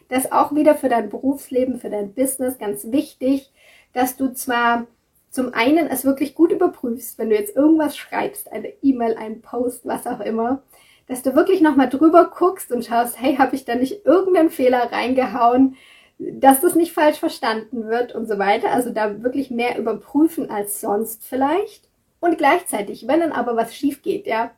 Das 0.08 0.26
ist 0.26 0.32
auch 0.32 0.54
wieder 0.54 0.75
für 0.75 0.90
dein 0.90 1.08
Berufsleben, 1.08 1.80
für 1.80 1.90
dein 1.90 2.12
Business 2.12 2.58
ganz 2.58 2.92
wichtig, 2.92 3.50
dass 3.92 4.16
du 4.16 4.32
zwar 4.35 4.87
zum 5.30 5.52
einen 5.52 5.87
es 5.88 6.04
wirklich 6.04 6.35
gut 6.35 6.52
überprüfst, 6.52 7.18
wenn 7.18 7.30
du 7.30 7.37
jetzt 7.37 7.54
irgendwas 7.54 7.97
schreibst, 7.97 8.50
eine 8.52 8.73
E-Mail, 8.83 9.16
einen 9.16 9.42
Post, 9.42 9.87
was 9.87 10.06
auch 10.06 10.21
immer, 10.21 10.62
dass 11.06 11.23
du 11.23 11.35
wirklich 11.35 11.61
nochmal 11.61 11.88
drüber 11.88 12.30
guckst 12.37 12.73
und 12.73 12.85
schaust, 12.85 13.21
hey, 13.21 13.37
habe 13.37 13.54
ich 13.54 13.64
da 13.64 13.75
nicht 13.75 14.04
irgendeinen 14.04 14.50
Fehler 14.50 14.90
reingehauen, 14.90 15.76
dass 16.18 16.61
das 16.61 16.75
nicht 16.75 16.92
falsch 16.92 17.18
verstanden 17.18 17.88
wird 17.88 18.14
und 18.14 18.26
so 18.26 18.38
weiter. 18.38 18.71
Also 18.71 18.90
da 18.90 19.23
wirklich 19.23 19.50
mehr 19.50 19.78
überprüfen 19.78 20.50
als 20.50 20.80
sonst 20.80 21.25
vielleicht. 21.25 21.88
Und 22.21 22.38
gleichzeitig, 22.38 23.06
wenn 23.06 23.21
dann 23.21 23.33
aber 23.33 23.56
was 23.56 23.75
schief 23.75 24.02
geht, 24.02 24.26
ja, 24.26 24.50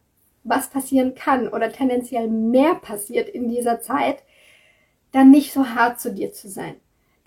was 0.45 0.71
passieren 0.71 1.15
kann 1.15 1.49
oder 1.49 1.71
tendenziell 1.73 2.29
mehr 2.29 2.75
passiert 2.77 3.29
in 3.29 3.49
dieser 3.49 3.81
Zeit, 3.81 4.23
dann 5.13 5.31
nicht 5.31 5.53
so 5.53 5.69
hart 5.69 6.01
zu 6.01 6.13
dir 6.13 6.33
zu 6.33 6.49
sein. 6.49 6.77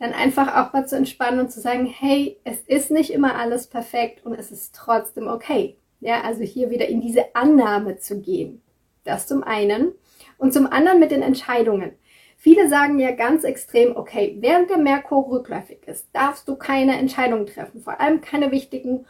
Dann 0.02 0.14
einfach 0.14 0.56
auch 0.58 0.74
mal 0.74 0.88
zu 0.88 0.98
entspannen 0.98 1.42
und 1.42 1.52
zu 1.52 1.62
sagen, 1.62 1.86
hey, 1.86 2.40
es 2.44 2.62
ist 2.62 2.90
nicht 2.90 3.14
immer 3.14 3.36
alles 3.36 3.68
perfekt 3.68 4.26
und 4.26 4.34
es 4.34 4.52
ist 4.52 4.74
trotzdem 4.74 5.28
okay. 5.28 5.78
Ja, 6.00 6.22
also 6.22 6.42
hier 6.42 6.72
wieder 6.72 6.88
in 6.88 7.02
diese 7.02 7.36
Annahme 7.36 7.98
zu 7.98 8.20
gehen. 8.20 8.64
Das 9.04 9.28
zum 9.28 9.44
einen. 9.44 9.92
Und 10.40 10.54
zum 10.54 10.66
anderen 10.66 11.00
mit 11.00 11.12
den 11.12 11.22
Entscheidungen. 11.22 11.92
Viele 12.36 12.68
sagen 12.68 12.98
ja 12.98 13.12
ganz 13.12 13.44
extrem, 13.44 13.96
okay, 13.96 14.38
während 14.40 14.72
der 14.72 14.80
Merkur 14.80 15.30
rückläufig 15.30 15.88
ist, 15.88 16.08
darfst 16.14 16.48
du 16.48 16.56
keine 16.56 16.98
Entscheidungen 16.98 17.46
treffen, 17.46 17.84
vor 17.84 18.02
allem 18.02 18.22
keine 18.22 18.50
wichtigen 18.50 19.06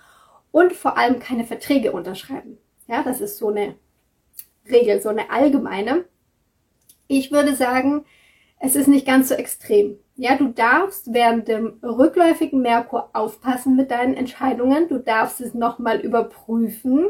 und 0.51 0.73
vor 0.73 0.97
allem 0.97 1.19
keine 1.19 1.45
Verträge 1.45 1.93
unterschreiben. 1.93 2.57
Ja, 2.87 3.01
das 3.01 3.21
ist 3.21 3.37
so 3.37 3.47
eine 3.47 3.75
Regel, 4.69 5.01
so 5.01 5.07
eine 5.07 5.31
allgemeine. 5.31 6.03
Ich 7.07 7.31
würde 7.31 7.55
sagen, 7.55 8.03
es 8.59 8.75
ist 8.75 8.87
nicht 8.87 9.05
ganz 9.05 9.29
so 9.29 9.35
extrem. 9.35 9.97
Ja, 10.23 10.35
du 10.35 10.49
darfst 10.49 11.15
während 11.15 11.47
dem 11.47 11.79
rückläufigen 11.81 12.61
Merkur 12.61 13.09
aufpassen 13.13 13.75
mit 13.75 13.89
deinen 13.89 14.13
Entscheidungen. 14.13 14.87
Du 14.87 14.99
darfst 14.99 15.41
es 15.41 15.55
nochmal 15.55 15.99
überprüfen. 15.99 17.07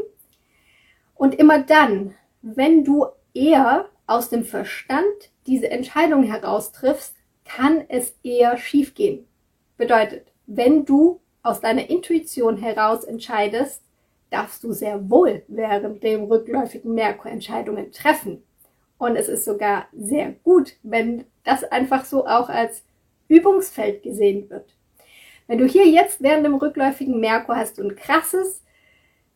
Und 1.13 1.35
immer 1.35 1.61
dann, 1.61 2.15
wenn 2.41 2.85
du 2.85 3.07
eher 3.33 3.89
aus 4.07 4.29
dem 4.29 4.45
Verstand 4.45 5.03
diese 5.45 5.69
Entscheidung 5.69 6.23
heraustriffst, 6.23 7.17
kann 7.43 7.83
es 7.89 8.17
eher 8.23 8.55
schiefgehen. 8.55 9.27
Bedeutet, 9.75 10.31
wenn 10.47 10.85
du 10.85 11.19
aus 11.43 11.59
deiner 11.59 11.89
Intuition 11.89 12.55
heraus 12.55 13.03
entscheidest, 13.03 13.83
darfst 14.29 14.63
du 14.63 14.71
sehr 14.71 15.09
wohl 15.09 15.43
während 15.49 16.01
dem 16.01 16.23
rückläufigen 16.23 16.93
Merkur 16.93 17.29
Entscheidungen 17.29 17.91
treffen. 17.91 18.41
Und 18.97 19.17
es 19.17 19.27
ist 19.27 19.43
sogar 19.43 19.87
sehr 19.91 20.31
gut, 20.31 20.77
wenn 20.81 21.25
das 21.43 21.65
einfach 21.65 22.05
so 22.05 22.25
auch 22.25 22.47
als 22.47 22.85
Übungsfeld 23.31 24.03
gesehen 24.03 24.49
wird. 24.49 24.75
Wenn 25.47 25.57
du 25.57 25.65
hier 25.65 25.87
jetzt 25.87 26.21
während 26.21 26.45
dem 26.45 26.55
rückläufigen 26.55 27.19
Merkur 27.19 27.55
hast 27.55 27.79
ein 27.79 27.95
krasses 27.95 28.63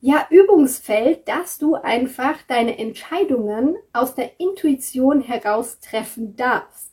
ja, 0.02 0.28
Übungsfeld, 0.30 1.28
dass 1.28 1.58
du 1.58 1.76
einfach 1.76 2.38
deine 2.48 2.78
Entscheidungen 2.78 3.76
aus 3.94 4.14
der 4.14 4.40
Intuition 4.40 5.22
heraus 5.22 5.80
treffen 5.80 6.36
darfst. 6.36 6.92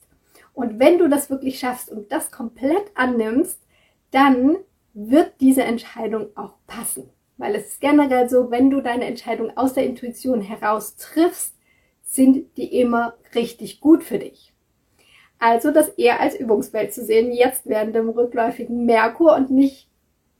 Und 0.54 0.78
wenn 0.78 0.98
du 0.98 1.08
das 1.08 1.28
wirklich 1.28 1.58
schaffst 1.58 1.90
und 1.90 2.12
das 2.12 2.30
komplett 2.30 2.90
annimmst, 2.94 3.60
dann 4.12 4.56
wird 4.94 5.32
diese 5.40 5.64
Entscheidung 5.64 6.28
auch 6.36 6.54
passen. 6.66 7.10
Weil 7.36 7.56
es 7.56 7.66
ist 7.66 7.80
generell 7.80 8.28
so, 8.28 8.50
wenn 8.50 8.70
du 8.70 8.80
deine 8.80 9.06
Entscheidung 9.06 9.56
aus 9.56 9.74
der 9.74 9.84
Intuition 9.84 10.40
heraus 10.40 10.96
triffst, 10.96 11.56
sind 12.02 12.56
die 12.56 12.80
immer 12.80 13.14
richtig 13.34 13.80
gut 13.80 14.04
für 14.04 14.18
dich. 14.18 14.51
Also 15.42 15.72
das 15.72 15.88
eher 15.88 16.20
als 16.20 16.36
Übungsfeld 16.36 16.94
zu 16.94 17.04
sehen, 17.04 17.32
jetzt 17.32 17.62
während 17.68 17.96
dem 17.96 18.08
rückläufigen 18.08 18.86
Merkur 18.86 19.34
und 19.34 19.50
nicht 19.50 19.88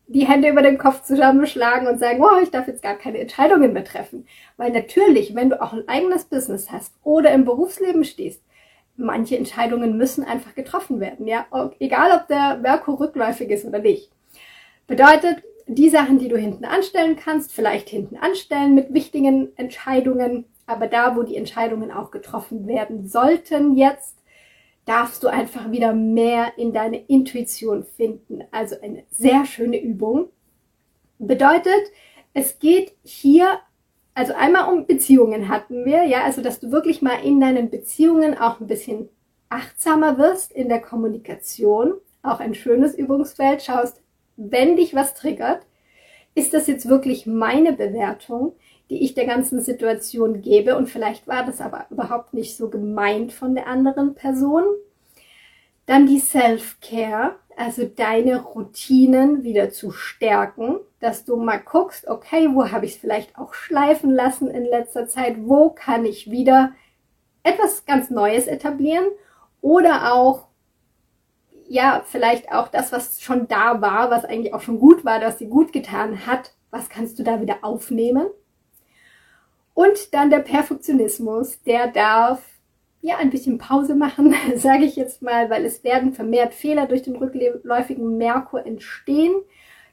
die 0.07 0.29
Hände 0.29 0.49
über 0.49 0.63
den 0.63 0.79
Kopf 0.79 1.03
zusammenschlagen 1.03 1.89
und 1.89 1.99
sagen, 1.99 2.23
oh, 2.23 2.41
ich 2.41 2.53
darf 2.53 2.69
jetzt 2.69 2.85
gar 2.85 2.95
keine 2.95 3.19
Entscheidungen 3.19 3.73
mehr 3.73 3.83
treffen. 3.83 4.29
Weil 4.57 4.71
natürlich, 4.71 5.35
wenn 5.35 5.51
du 5.51 5.61
auch 5.61 5.73
ein 5.73 5.89
eigenes 5.89 6.27
Business 6.27 6.71
hast 6.71 6.95
oder 7.03 7.33
im 7.33 7.45
Berufsleben 7.45 8.05
stehst, 8.05 8.45
manche 8.97 9.37
Entscheidungen 9.37 9.97
müssen 9.97 10.23
einfach 10.23 10.55
getroffen 10.55 11.01
werden, 11.01 11.27
ja. 11.27 11.47
Egal, 11.81 12.17
ob 12.17 12.29
der 12.29 12.59
Merkur 12.59 13.01
rückläufig 13.01 13.51
ist 13.51 13.65
oder 13.65 13.81
nicht. 13.81 14.13
Bedeutet, 14.87 15.43
die 15.67 15.91
Sachen, 15.91 16.21
die 16.21 16.29
du 16.29 16.37
hinten 16.37 16.65
anstellen 16.65 17.17
kannst, 17.17 17.51
vielleicht 17.51 17.89
hinten 17.89 18.19
anstellen 18.19 18.77
mit 18.77 18.95
wichtigen 18.95 19.49
Entscheidungen, 19.57 20.45
aber 20.65 20.87
da, 20.87 21.17
wo 21.17 21.25
die 21.25 21.37
Entscheidungen 21.37 21.91
auch 21.91 22.13
getroffen 22.13 22.69
werden 22.69 23.09
sollten 23.09 23.75
jetzt, 23.75 24.22
darfst 24.85 25.23
du 25.23 25.29
einfach 25.29 25.71
wieder 25.71 25.93
mehr 25.93 26.53
in 26.57 26.73
deine 26.73 26.99
Intuition 26.99 27.85
finden. 27.85 28.43
Also 28.51 28.77
eine 28.81 29.05
sehr 29.11 29.47
schöne 29.47 29.81
Übung. 29.81 30.29
Bedeutet, 31.19 31.93
es 32.35 32.59
geht 32.59 32.95
hier, 33.05 33.61
also 34.15 34.35
einmal 34.35 34.73
um 34.73 34.87
Beziehungen 34.87 35.49
hatten 35.49 35.85
wir, 35.85 36.05
ja, 36.05 36.25
also 36.25 36.43
dass 36.43 36.59
du 36.59 36.73
wirklich 36.73 37.01
mal 37.01 37.25
in 37.25 37.41
deinen 37.41 37.71
Beziehungen 37.71 38.37
auch 38.37 38.61
ein 38.61 38.67
bisschen 38.67 39.09
achtsamer 39.49 40.19
wirst 40.19 40.53
in 40.53 40.69
der 40.69 40.81
Kommunikation. 40.81 41.95
Auch 42.23 42.41
ein 42.41 42.55
schönes 42.55 42.95
Übungsfeld. 42.95 43.63
Schaust, 43.63 44.01
wenn 44.37 44.77
dich 44.77 44.95
was 44.95 45.15
triggert, 45.15 45.67
ist 46.35 46.55
das 46.55 46.67
jetzt 46.67 46.89
wirklich 46.89 47.27
meine 47.27 47.73
Bewertung? 47.73 48.55
Die 48.93 49.03
ich 49.05 49.15
der 49.15 49.25
ganzen 49.25 49.63
Situation 49.63 50.43
gebe. 50.43 50.77
Und 50.77 50.87
vielleicht 50.87 51.27
war 51.27 51.47
das 51.47 51.63
aber 51.63 51.87
überhaupt 51.89 52.35
nicht 52.35 52.59
so 52.59 52.69
gemeint 52.69 53.33
von 53.33 53.55
der 53.55 53.67
anderen 53.67 54.15
Person. 54.15 54.65
Dann 55.87 56.07
die 56.07 56.19
Self-Care, 56.19 57.37
also 57.57 57.87
deine 57.87 58.43
Routinen 58.43 59.45
wieder 59.45 59.71
zu 59.71 59.93
stärken, 59.93 60.77
dass 61.01 61.25
du 61.25 61.37
mal 61.37 61.57
guckst, 61.57 62.07
okay, 62.07 62.51
wo 62.53 62.71
habe 62.71 62.85
ich 62.85 62.93
es 62.93 62.99
vielleicht 62.99 63.39
auch 63.39 63.55
schleifen 63.55 64.11
lassen 64.11 64.49
in 64.49 64.65
letzter 64.65 65.09
Zeit, 65.09 65.37
wo 65.39 65.71
kann 65.71 66.05
ich 66.05 66.31
wieder 66.31 66.73
etwas 67.45 67.87
ganz 67.87 68.11
Neues 68.11 68.47
etablieren 68.47 69.07
oder 69.63 70.13
auch 70.13 70.49
ja, 71.67 72.03
vielleicht 72.05 72.53
auch 72.53 72.69
das, 72.69 72.93
was 72.93 73.23
schon 73.23 73.49
da 73.49 73.81
war, 73.81 74.11
was 74.11 74.27
eigentlich 74.27 74.53
auch 74.53 74.61
schon 74.61 74.79
gut 74.79 75.07
war, 75.07 75.23
was 75.23 75.39
dir 75.39 75.49
gut 75.49 75.73
getan 75.73 76.27
hat, 76.27 76.53
was 76.71 76.91
kannst 76.91 77.19
du 77.19 77.23
da 77.23 77.41
wieder 77.41 77.61
aufnehmen? 77.63 78.27
Und 79.75 80.13
dann 80.15 80.31
der 80.31 80.41
Perfektionismus, 80.41 81.63
der 81.63 81.89
darf 81.89 82.43
ja 83.01 83.17
ein 83.17 83.31
bisschen 83.31 83.59
Pause 83.59 83.95
machen, 83.95 84.35
sage 84.57 84.85
ich 84.85 84.97
jetzt 84.97 85.23
mal, 85.23 85.51
weil 85.51 85.65
es 85.65 85.85
werden 85.85 86.13
vermehrt 86.13 86.55
Fehler 86.55 86.87
durch 86.87 87.03
den 87.03 87.17
rückläufigen 87.17 88.17
Merkur 88.17 88.65
entstehen, 88.65 89.35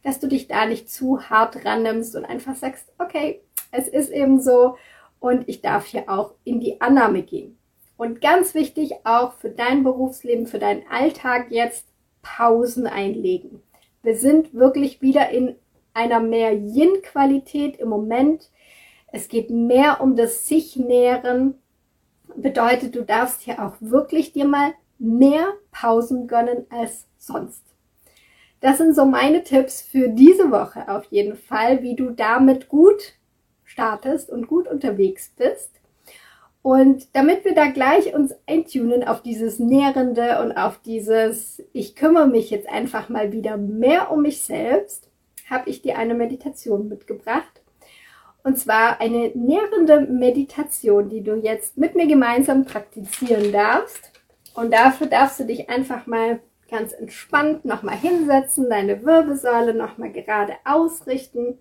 dass 0.03 0.19
du 0.19 0.27
dich 0.27 0.47
da 0.47 0.65
nicht 0.65 0.89
zu 0.89 1.29
hart 1.29 1.65
rannimmst 1.65 2.15
und 2.15 2.25
einfach 2.25 2.55
sagst, 2.55 2.91
okay, 2.99 3.41
es 3.71 3.87
ist 3.87 4.11
eben 4.11 4.39
so 4.39 4.77
und 5.19 5.47
ich 5.47 5.61
darf 5.61 5.85
hier 5.85 6.05
auch 6.07 6.33
in 6.43 6.59
die 6.59 6.79
Annahme 6.81 7.23
gehen. 7.23 7.57
Und 7.97 8.21
ganz 8.21 8.53
wichtig 8.53 8.93
auch 9.03 9.33
für 9.33 9.49
dein 9.49 9.83
Berufsleben, 9.83 10.47
für 10.47 10.59
deinen 10.59 10.83
Alltag 10.89 11.47
jetzt 11.49 11.85
Pausen 12.21 12.87
einlegen. 12.87 13.61
Wir 14.03 14.15
sind 14.15 14.53
wirklich 14.53 15.01
wieder 15.01 15.29
in 15.29 15.55
einer 15.93 16.21
mehr 16.21 16.53
Yin-Qualität 16.53 17.77
im 17.77 17.89
Moment. 17.89 18.49
Es 19.11 19.27
geht 19.27 19.49
mehr 19.49 20.01
um 20.01 20.15
das 20.15 20.47
sich 20.47 20.75
nähren. 20.75 21.55
Bedeutet, 22.35 22.95
du 22.95 23.03
darfst 23.03 23.41
hier 23.41 23.63
auch 23.65 23.75
wirklich 23.79 24.33
dir 24.33 24.45
mal 24.45 24.73
mehr 24.97 25.53
Pausen 25.71 26.27
gönnen 26.27 26.65
als 26.69 27.07
sonst. 27.17 27.63
Das 28.61 28.77
sind 28.77 28.93
so 28.93 29.05
meine 29.05 29.43
Tipps 29.43 29.81
für 29.81 30.09
diese 30.09 30.51
Woche 30.51 30.89
auf 30.89 31.05
jeden 31.05 31.35
Fall, 31.35 31.81
wie 31.81 31.95
du 31.95 32.09
damit 32.09 32.67
gut 32.67 33.13
startest 33.63 34.29
und 34.29 34.47
gut 34.47 34.67
unterwegs 34.67 35.31
bist. 35.37 35.71
Und 36.61 37.15
damit 37.15 37.45
wir 37.45 37.55
da 37.55 37.67
gleich 37.67 38.13
uns 38.13 38.35
eintunen 38.45 39.07
auf 39.07 39.21
dieses 39.21 39.59
Nährende 39.59 40.41
und 40.41 40.51
auf 40.51 40.79
dieses, 40.81 41.63
ich 41.71 41.95
kümmere 41.95 42.27
mich 42.27 42.49
jetzt 42.49 42.67
einfach 42.67 43.07
mal 43.07 43.31
wieder 43.31 43.55
mehr 43.55 44.11
um 44.11 44.23
mich 44.23 44.41
selbst, 44.41 45.09
habe 45.49 45.69
ich 45.69 45.81
dir 45.81 45.97
eine 45.97 46.15
Meditation 46.15 46.89
mitgebracht. 46.89 47.58
Und 48.43 48.57
zwar 48.57 49.01
eine 49.01 49.31
nährende 49.35 50.01
Meditation, 50.01 51.09
die 51.09 51.21
du 51.21 51.35
jetzt 51.35 51.77
mit 51.77 51.95
mir 51.95 52.07
gemeinsam 52.07 52.65
praktizieren 52.65 53.51
darfst. 53.51 54.11
Und 54.53 54.73
dafür 54.73 55.07
darfst 55.07 55.39
du 55.39 55.45
dich 55.45 55.69
einfach 55.69 56.07
mal 56.07 56.39
ganz 56.69 56.93
entspannt 56.93 57.65
nochmal 57.65 57.97
hinsetzen, 57.97 58.69
deine 58.69 59.03
Wirbelsäule 59.03 59.73
nochmal 59.73 60.11
gerade 60.11 60.53
ausrichten. 60.65 61.57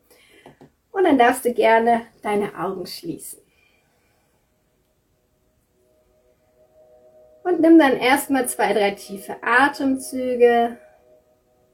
Und 0.92 1.04
dann 1.04 1.18
darfst 1.18 1.44
du 1.44 1.52
gerne 1.52 2.02
deine 2.22 2.58
Augen 2.58 2.86
schließen. 2.86 3.40
Und 7.42 7.60
nimm 7.60 7.78
dann 7.78 7.96
erstmal 7.96 8.46
zwei, 8.48 8.72
drei 8.72 8.90
tiefe 8.90 9.36
Atemzüge. 9.42 10.76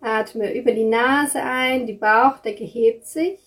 Atme 0.00 0.54
über 0.54 0.73
die 0.73 0.84
Nase 0.84 1.42
ein, 1.42 1.87
die 1.87 1.94
Bauchdecke 1.94 2.64
hebt 2.64 3.06
sich. 3.06 3.40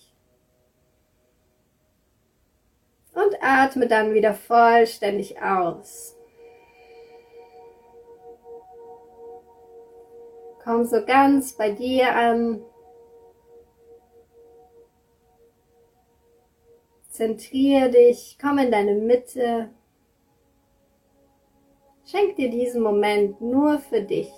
Und 3.14 3.37
atme 3.48 3.86
dann 3.88 4.12
wieder 4.12 4.34
vollständig 4.34 5.40
aus. 5.40 6.16
Komm 10.62 10.84
so 10.84 11.04
ganz 11.04 11.54
bei 11.54 11.70
dir 11.70 12.14
an. 12.14 12.60
Zentriere 17.08 17.90
dich, 17.90 18.36
komm 18.40 18.58
in 18.58 18.70
deine 18.70 18.94
Mitte. 18.94 19.70
Schenk 22.04 22.36
dir 22.36 22.50
diesen 22.50 22.82
Moment 22.82 23.40
nur 23.40 23.78
für 23.78 24.02
dich. 24.02 24.30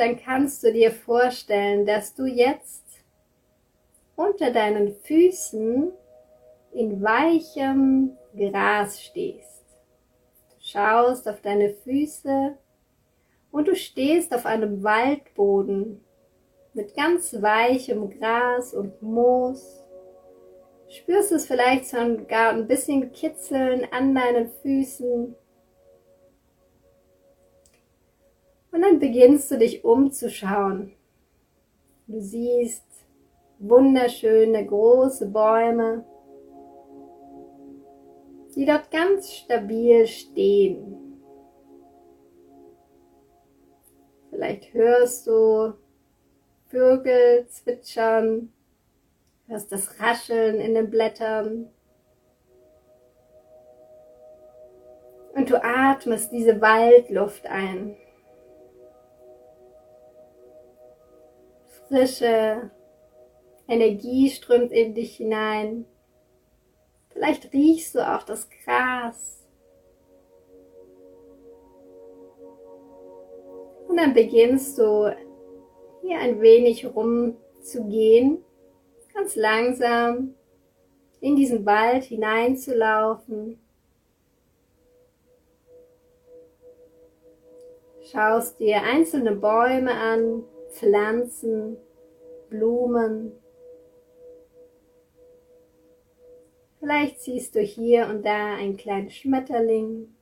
Dann 0.00 0.18
kannst 0.18 0.64
du 0.64 0.72
dir 0.72 0.92
vorstellen, 0.92 1.84
dass 1.84 2.14
du 2.14 2.24
jetzt 2.24 2.84
unter 4.16 4.50
deinen 4.50 4.94
Füßen 4.94 5.92
in 6.72 7.02
weichem 7.02 8.16
Gras 8.34 9.02
stehst. 9.02 9.64
Du 10.50 10.56
schaust 10.58 11.28
auf 11.28 11.42
deine 11.42 11.74
Füße 11.74 12.56
und 13.50 13.68
du 13.68 13.76
stehst 13.76 14.34
auf 14.34 14.46
einem 14.46 14.82
Waldboden 14.82 16.02
mit 16.72 16.94
ganz 16.94 17.42
weichem 17.42 18.08
Gras 18.18 18.72
und 18.72 19.02
Moos. 19.02 19.84
Spürst 20.88 21.32
es 21.32 21.46
vielleicht 21.46 21.86
sogar 21.86 22.50
ein 22.50 22.66
bisschen 22.66 23.12
kitzeln 23.12 23.86
an 23.90 24.14
deinen 24.14 24.48
Füßen. 24.62 25.34
Und 28.72 28.82
dann 28.82 28.98
beginnst 28.98 29.50
du 29.50 29.58
dich 29.58 29.84
umzuschauen. 29.84 30.92
Du 32.06 32.20
siehst 32.20 32.84
wunderschöne 33.58 34.64
große 34.66 35.26
Bäume, 35.26 36.04
die 38.54 38.64
dort 38.64 38.90
ganz 38.90 39.32
stabil 39.32 40.06
stehen. 40.06 41.10
Vielleicht 44.30 44.72
hörst 44.72 45.26
du 45.26 45.74
Vögel 46.68 47.46
zwitschern, 47.48 48.52
hörst 49.46 49.72
das 49.72 50.00
Rascheln 50.00 50.60
in 50.60 50.74
den 50.74 50.88
Blättern. 50.88 51.68
Und 55.34 55.50
du 55.50 55.62
atmest 55.62 56.32
diese 56.32 56.60
Waldluft 56.60 57.46
ein. 57.46 57.96
Frische 61.90 62.70
Energie 63.66 64.30
strömt 64.30 64.70
in 64.70 64.94
dich 64.94 65.16
hinein. 65.16 65.86
Vielleicht 67.08 67.52
riechst 67.52 67.96
du 67.96 68.08
auch 68.08 68.22
das 68.22 68.48
Gras. 68.48 69.44
Und 73.88 73.96
dann 73.96 74.14
beginnst 74.14 74.78
du 74.78 75.12
hier 76.02 76.20
ein 76.20 76.40
wenig 76.40 76.86
rumzugehen, 76.86 78.38
ganz 79.12 79.34
langsam 79.34 80.36
in 81.20 81.34
diesen 81.34 81.66
Wald 81.66 82.04
hineinzulaufen. 82.04 83.58
Schaust 88.12 88.60
dir 88.60 88.80
einzelne 88.84 89.32
Bäume 89.34 89.92
an, 89.92 90.44
Pflanzen, 90.70 91.76
Blumen. 92.48 93.32
Vielleicht 96.78 97.20
siehst 97.20 97.54
du 97.54 97.60
hier 97.60 98.06
und 98.06 98.24
da 98.24 98.54
einen 98.54 98.76
kleinen 98.76 99.10
Schmetterling. 99.10 100.14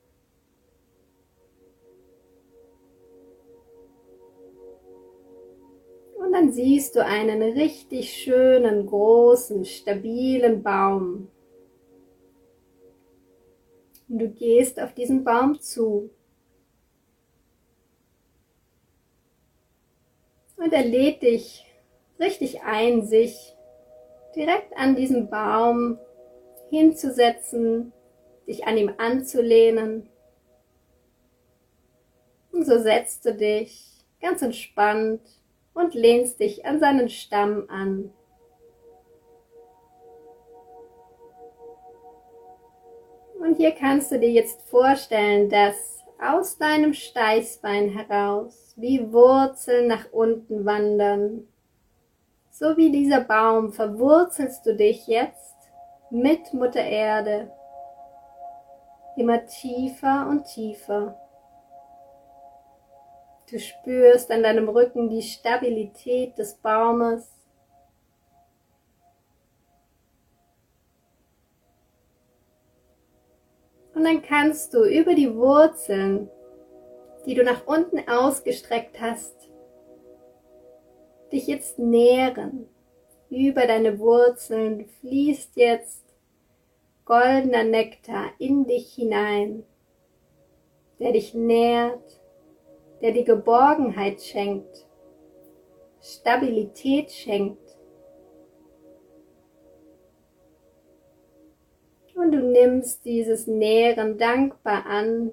Und 6.17 6.33
dann 6.33 6.51
siehst 6.51 6.95
du 6.95 7.03
einen 7.03 7.41
richtig 7.41 8.11
schönen, 8.13 8.85
großen, 8.85 9.65
stabilen 9.65 10.61
Baum. 10.61 11.29
Und 14.09 14.19
du 14.19 14.29
gehst 14.29 14.79
auf 14.79 14.93
diesen 14.93 15.23
Baum 15.23 15.59
zu. 15.59 16.09
Und 20.69 20.75
er 20.75 20.85
lädt 20.85 21.23
dich 21.23 21.65
richtig 22.19 22.61
ein, 22.61 23.01
sich 23.01 23.55
direkt 24.35 24.77
an 24.77 24.95
diesem 24.95 25.27
Baum 25.27 25.97
hinzusetzen, 26.69 27.91
dich 28.47 28.67
an 28.67 28.77
ihm 28.77 28.93
anzulehnen. 28.99 30.07
Und 32.51 32.67
so 32.67 32.77
setzt 32.77 33.25
du 33.25 33.33
dich 33.33 33.83
ganz 34.21 34.43
entspannt 34.43 35.21
und 35.73 35.95
lehnst 35.95 36.39
dich 36.39 36.63
an 36.67 36.79
seinen 36.79 37.09
Stamm 37.09 37.67
an. 37.67 38.13
Und 43.39 43.57
hier 43.57 43.71
kannst 43.71 44.11
du 44.11 44.19
dir 44.19 44.29
jetzt 44.29 44.61
vorstellen, 44.69 45.49
dass 45.49 46.03
aus 46.21 46.59
deinem 46.59 46.93
Steißbein 46.93 47.89
heraus 47.89 48.68
wie 48.79 49.11
Wurzeln 49.11 49.87
nach 49.87 50.11
unten 50.11 50.65
wandern. 50.65 51.47
So 52.49 52.77
wie 52.77 52.91
dieser 52.91 53.21
Baum 53.21 53.71
verwurzelst 53.73 54.65
du 54.65 54.75
dich 54.75 55.07
jetzt 55.07 55.55
mit 56.09 56.53
Mutter 56.53 56.83
Erde 56.83 57.51
immer 59.15 59.45
tiefer 59.45 60.27
und 60.29 60.45
tiefer. 60.45 61.19
Du 63.49 63.59
spürst 63.59 64.31
an 64.31 64.43
deinem 64.43 64.69
Rücken 64.69 65.09
die 65.09 65.23
Stabilität 65.23 66.37
des 66.37 66.55
Baumes. 66.55 67.29
Und 73.93 74.05
dann 74.05 74.21
kannst 74.21 74.73
du 74.73 74.85
über 74.85 75.15
die 75.15 75.35
Wurzeln, 75.35 76.29
die 77.29 77.35
du 77.35 77.43
nach 77.43 77.67
unten 77.67 78.09
ausgestreckt 78.09 78.99
hast, 78.99 79.51
dich 81.31 81.45
jetzt 81.45 81.77
nähren. 81.77 82.67
Über 83.29 83.67
deine 83.67 83.99
Wurzeln 83.99 84.85
fließt 84.99 85.51
jetzt 85.53 86.03
goldener 87.05 87.63
Nektar 87.63 88.31
in 88.39 88.65
dich 88.65 88.95
hinein, 88.95 89.63
der 90.99 91.11
dich 91.11 91.35
nährt 91.35 92.19
der 93.01 93.11
die 93.11 93.23
Geborgenheit 93.23 94.21
schenkt, 94.21 94.85
Stabilität 96.01 97.11
schenkt. 97.11 97.77
Und 102.15 102.31
du 102.33 102.39
nimmst 102.39 103.05
dieses 103.05 103.47
Nähren 103.47 104.17
dankbar 104.17 104.85
an, 104.85 105.31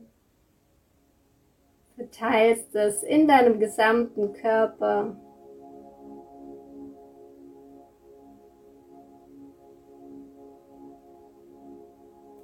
verteilst 1.97 2.75
es 2.75 3.03
in 3.03 3.27
deinem 3.27 3.59
gesamten 3.59 4.33
Körper. 4.35 5.17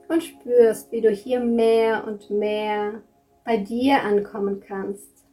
Und 0.08 0.22
spürst, 0.22 0.92
wie 0.92 1.00
du 1.00 1.10
hier 1.10 1.40
mehr 1.40 2.06
und 2.06 2.28
mehr 2.28 3.02
bei 3.44 3.56
dir 3.56 4.02
ankommen 4.02 4.60
kannst. 4.60 5.24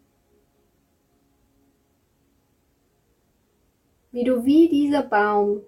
Wie 4.11 4.23
du 4.23 4.45
wie 4.45 4.69
dieser 4.69 5.03
Baum 5.03 5.61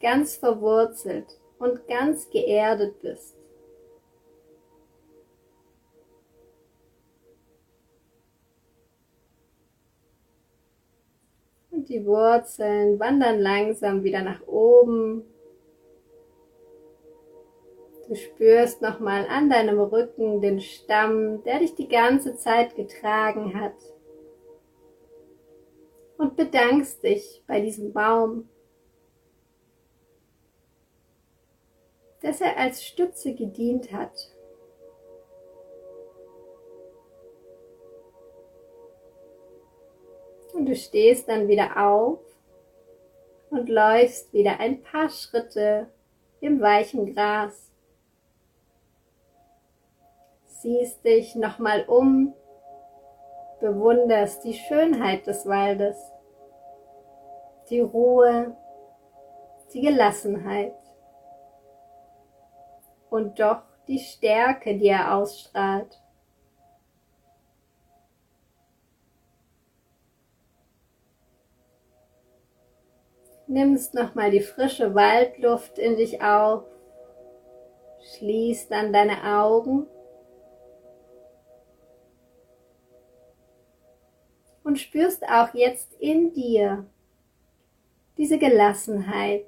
ganz 0.00 0.36
verwurzelt 0.36 1.26
und 1.58 1.86
ganz 1.86 2.28
geerdet 2.30 3.00
bist. 3.00 3.35
Die 11.96 12.04
Wurzeln 12.04 13.00
wandern 13.00 13.40
langsam 13.40 14.04
wieder 14.04 14.20
nach 14.20 14.46
oben. 14.46 15.24
Du 18.06 18.14
spürst 18.14 18.82
nochmal 18.82 19.26
an 19.28 19.48
deinem 19.48 19.80
Rücken 19.80 20.42
den 20.42 20.60
Stamm, 20.60 21.42
der 21.44 21.60
dich 21.60 21.74
die 21.74 21.88
ganze 21.88 22.36
Zeit 22.36 22.76
getragen 22.76 23.58
hat. 23.58 23.74
Und 26.18 26.36
bedankst 26.36 27.02
dich 27.02 27.42
bei 27.46 27.60
diesem 27.60 27.92
Baum, 27.92 28.48
dass 32.20 32.40
er 32.40 32.58
als 32.58 32.84
Stütze 32.84 33.34
gedient 33.34 33.90
hat. 33.92 34.35
Und 40.56 40.66
du 40.66 40.74
stehst 40.74 41.28
dann 41.28 41.48
wieder 41.48 41.76
auf 41.76 42.18
und 43.50 43.68
läufst 43.68 44.32
wieder 44.32 44.58
ein 44.58 44.82
paar 44.82 45.10
Schritte 45.10 45.88
im 46.40 46.60
weichen 46.60 47.14
Gras 47.14 47.66
siehst 50.66 51.04
dich 51.04 51.36
nochmal 51.36 51.84
um, 51.86 52.34
bewunderst 53.60 54.42
die 54.42 54.54
Schönheit 54.54 55.26
des 55.26 55.46
Waldes, 55.46 55.96
die 57.70 57.80
Ruhe, 57.80 58.56
die 59.72 59.80
Gelassenheit 59.80 60.74
und 63.10 63.38
doch 63.38 63.62
die 63.86 64.00
Stärke, 64.00 64.76
die 64.76 64.88
er 64.88 65.14
ausstrahlt. 65.14 66.00
Nimmst 73.48 73.94
nochmal 73.94 74.30
die 74.30 74.40
frische 74.40 74.94
Waldluft 74.94 75.78
in 75.78 75.96
dich 75.96 76.20
auf, 76.20 76.64
schließt 78.00 78.70
dann 78.70 78.92
deine 78.92 79.22
Augen. 79.24 79.86
Und 84.64 84.80
spürst 84.80 85.24
auch 85.28 85.54
jetzt 85.54 85.94
in 86.00 86.32
dir 86.32 86.86
diese 88.16 88.38
Gelassenheit, 88.38 89.46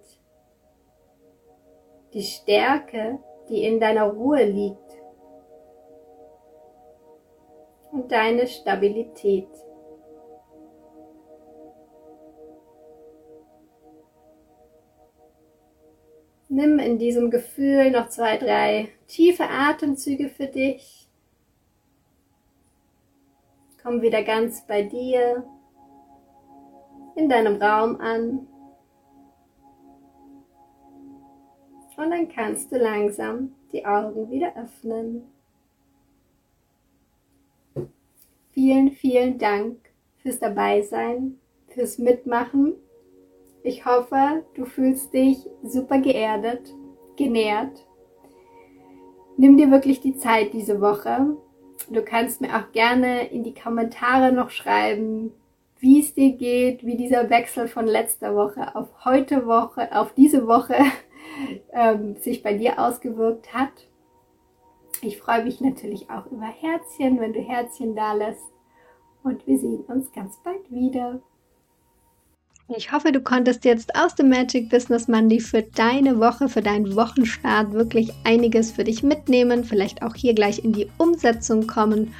die 2.12 2.22
Stärke, 2.22 3.18
die 3.48 3.64
in 3.64 3.80
deiner 3.80 4.04
Ruhe 4.04 4.44
liegt. 4.44 4.78
Und 7.90 8.12
deine 8.12 8.46
Stabilität. 8.46 9.48
Nimm 16.58 16.80
in 16.80 16.98
diesem 16.98 17.30
Gefühl 17.30 17.92
noch 17.92 18.08
zwei, 18.08 18.36
drei 18.36 18.88
tiefe 19.06 19.44
Atemzüge 19.48 20.28
für 20.28 20.48
dich. 20.48 21.06
Komm 23.80 24.02
wieder 24.02 24.24
ganz 24.24 24.66
bei 24.66 24.82
dir, 24.82 25.44
in 27.14 27.28
deinem 27.28 27.62
Raum 27.62 28.00
an. 28.00 28.48
Und 31.96 32.10
dann 32.10 32.28
kannst 32.28 32.72
du 32.72 32.78
langsam 32.78 33.54
die 33.70 33.86
Augen 33.86 34.28
wieder 34.28 34.56
öffnen. 34.56 35.28
Vielen, 38.50 38.90
vielen 38.90 39.38
Dank 39.38 39.78
fürs 40.16 40.40
Dabeisein, 40.40 41.38
fürs 41.68 41.98
Mitmachen. 41.98 42.74
Ich 43.62 43.84
hoffe, 43.84 44.44
du 44.54 44.64
fühlst 44.64 45.12
dich 45.12 45.38
super 45.62 45.98
geerdet, 45.98 46.74
genährt. 47.16 47.86
Nimm 49.36 49.56
dir 49.56 49.70
wirklich 49.70 50.00
die 50.00 50.16
Zeit 50.16 50.52
diese 50.52 50.80
Woche 50.80 51.36
Du 51.90 52.02
kannst 52.02 52.40
mir 52.40 52.54
auch 52.54 52.70
gerne 52.72 53.28
in 53.28 53.44
die 53.44 53.54
Kommentare 53.54 54.32
noch 54.32 54.50
schreiben, 54.50 55.32
wie 55.78 56.00
es 56.00 56.12
dir 56.12 56.32
geht, 56.32 56.84
wie 56.84 56.96
dieser 56.96 57.30
Wechsel 57.30 57.66
von 57.66 57.86
letzter 57.86 58.34
Woche 58.34 58.74
auf 58.74 58.88
heute 59.04 59.46
Woche, 59.46 59.88
auf 59.96 60.12
diese 60.12 60.46
Woche 60.46 60.76
ähm, 61.72 62.16
sich 62.16 62.42
bei 62.42 62.54
dir 62.54 62.78
ausgewirkt 62.78 63.54
hat. 63.54 63.88
Ich 65.00 65.18
freue 65.18 65.44
mich 65.44 65.60
natürlich 65.60 66.10
auch 66.10 66.26
über 66.26 66.46
Herzchen, 66.46 67.20
wenn 67.20 67.32
du 67.32 67.40
Herzchen 67.40 67.94
da 67.94 68.12
lässt. 68.12 68.52
Und 69.22 69.46
wir 69.46 69.58
sehen 69.58 69.84
uns 69.86 70.12
ganz 70.12 70.36
bald 70.42 70.70
wieder. 70.70 71.22
Ich 72.76 72.92
hoffe, 72.92 73.12
du 73.12 73.22
konntest 73.22 73.64
jetzt 73.64 73.94
aus 73.96 74.14
dem 74.14 74.28
Magic 74.28 74.68
Business 74.68 75.08
Monday 75.08 75.40
für 75.40 75.62
deine 75.62 76.18
Woche, 76.18 76.50
für 76.50 76.60
deinen 76.60 76.94
Wochenstart 76.96 77.72
wirklich 77.72 78.12
einiges 78.24 78.72
für 78.72 78.84
dich 78.84 79.02
mitnehmen, 79.02 79.64
vielleicht 79.64 80.02
auch 80.02 80.14
hier 80.14 80.34
gleich 80.34 80.62
in 80.62 80.74
die 80.74 80.86
Umsetzung 80.98 81.66
kommen. 81.66 82.12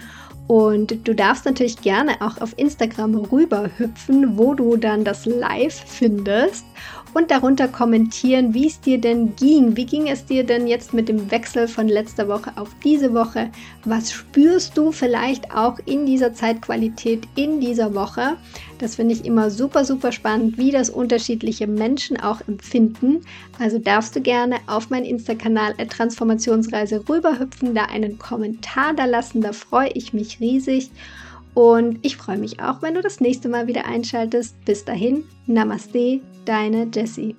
Und 0.46 1.06
du 1.06 1.14
darfst 1.14 1.44
natürlich 1.44 1.82
gerne 1.82 2.22
auch 2.22 2.40
auf 2.40 2.54
Instagram 2.56 3.14
rüberhüpfen, 3.16 4.38
wo 4.38 4.54
du 4.54 4.78
dann 4.78 5.04
das 5.04 5.26
Live 5.26 5.84
findest 5.86 6.64
und 7.14 7.30
darunter 7.30 7.68
kommentieren, 7.68 8.54
wie 8.54 8.66
es 8.66 8.80
dir 8.80 9.00
denn 9.00 9.34
ging. 9.36 9.76
Wie 9.76 9.86
ging 9.86 10.08
es 10.08 10.26
dir 10.26 10.44
denn 10.44 10.66
jetzt 10.66 10.94
mit 10.94 11.08
dem 11.08 11.30
Wechsel 11.30 11.68
von 11.68 11.88
letzter 11.88 12.28
Woche 12.28 12.52
auf 12.56 12.70
diese 12.84 13.14
Woche? 13.14 13.50
Was 13.84 14.12
spürst 14.12 14.76
du 14.76 14.92
vielleicht 14.92 15.54
auch 15.54 15.78
in 15.86 16.06
dieser 16.06 16.34
Zeitqualität 16.34 17.26
in 17.36 17.60
dieser 17.60 17.94
Woche? 17.94 18.36
Das 18.78 18.96
finde 18.96 19.14
ich 19.14 19.24
immer 19.24 19.50
super, 19.50 19.84
super 19.84 20.12
spannend, 20.12 20.56
wie 20.56 20.70
das 20.70 20.90
unterschiedliche 20.90 21.66
Menschen 21.66 22.18
auch 22.18 22.40
empfinden. 22.46 23.22
Also 23.58 23.78
darfst 23.78 24.14
du 24.14 24.20
gerne 24.20 24.56
auf 24.66 24.90
meinen 24.90 25.04
Insta-Kanal 25.04 25.74
Transformationsreise 25.88 27.08
rüberhüpfen, 27.08 27.74
da 27.74 27.84
einen 27.84 28.18
Kommentar 28.18 28.94
da 28.94 29.04
lassen. 29.04 29.40
Da 29.40 29.52
freue 29.52 29.90
ich 29.90 30.12
mich 30.12 30.38
riesig. 30.40 30.90
Und 31.58 31.98
ich 32.02 32.16
freue 32.16 32.38
mich 32.38 32.60
auch, 32.60 32.82
wenn 32.82 32.94
du 32.94 33.02
das 33.02 33.18
nächste 33.18 33.48
Mal 33.48 33.66
wieder 33.66 33.84
einschaltest. 33.84 34.64
Bis 34.64 34.84
dahin, 34.84 35.24
Namaste, 35.48 36.20
deine 36.44 36.86
Jessie. 36.94 37.34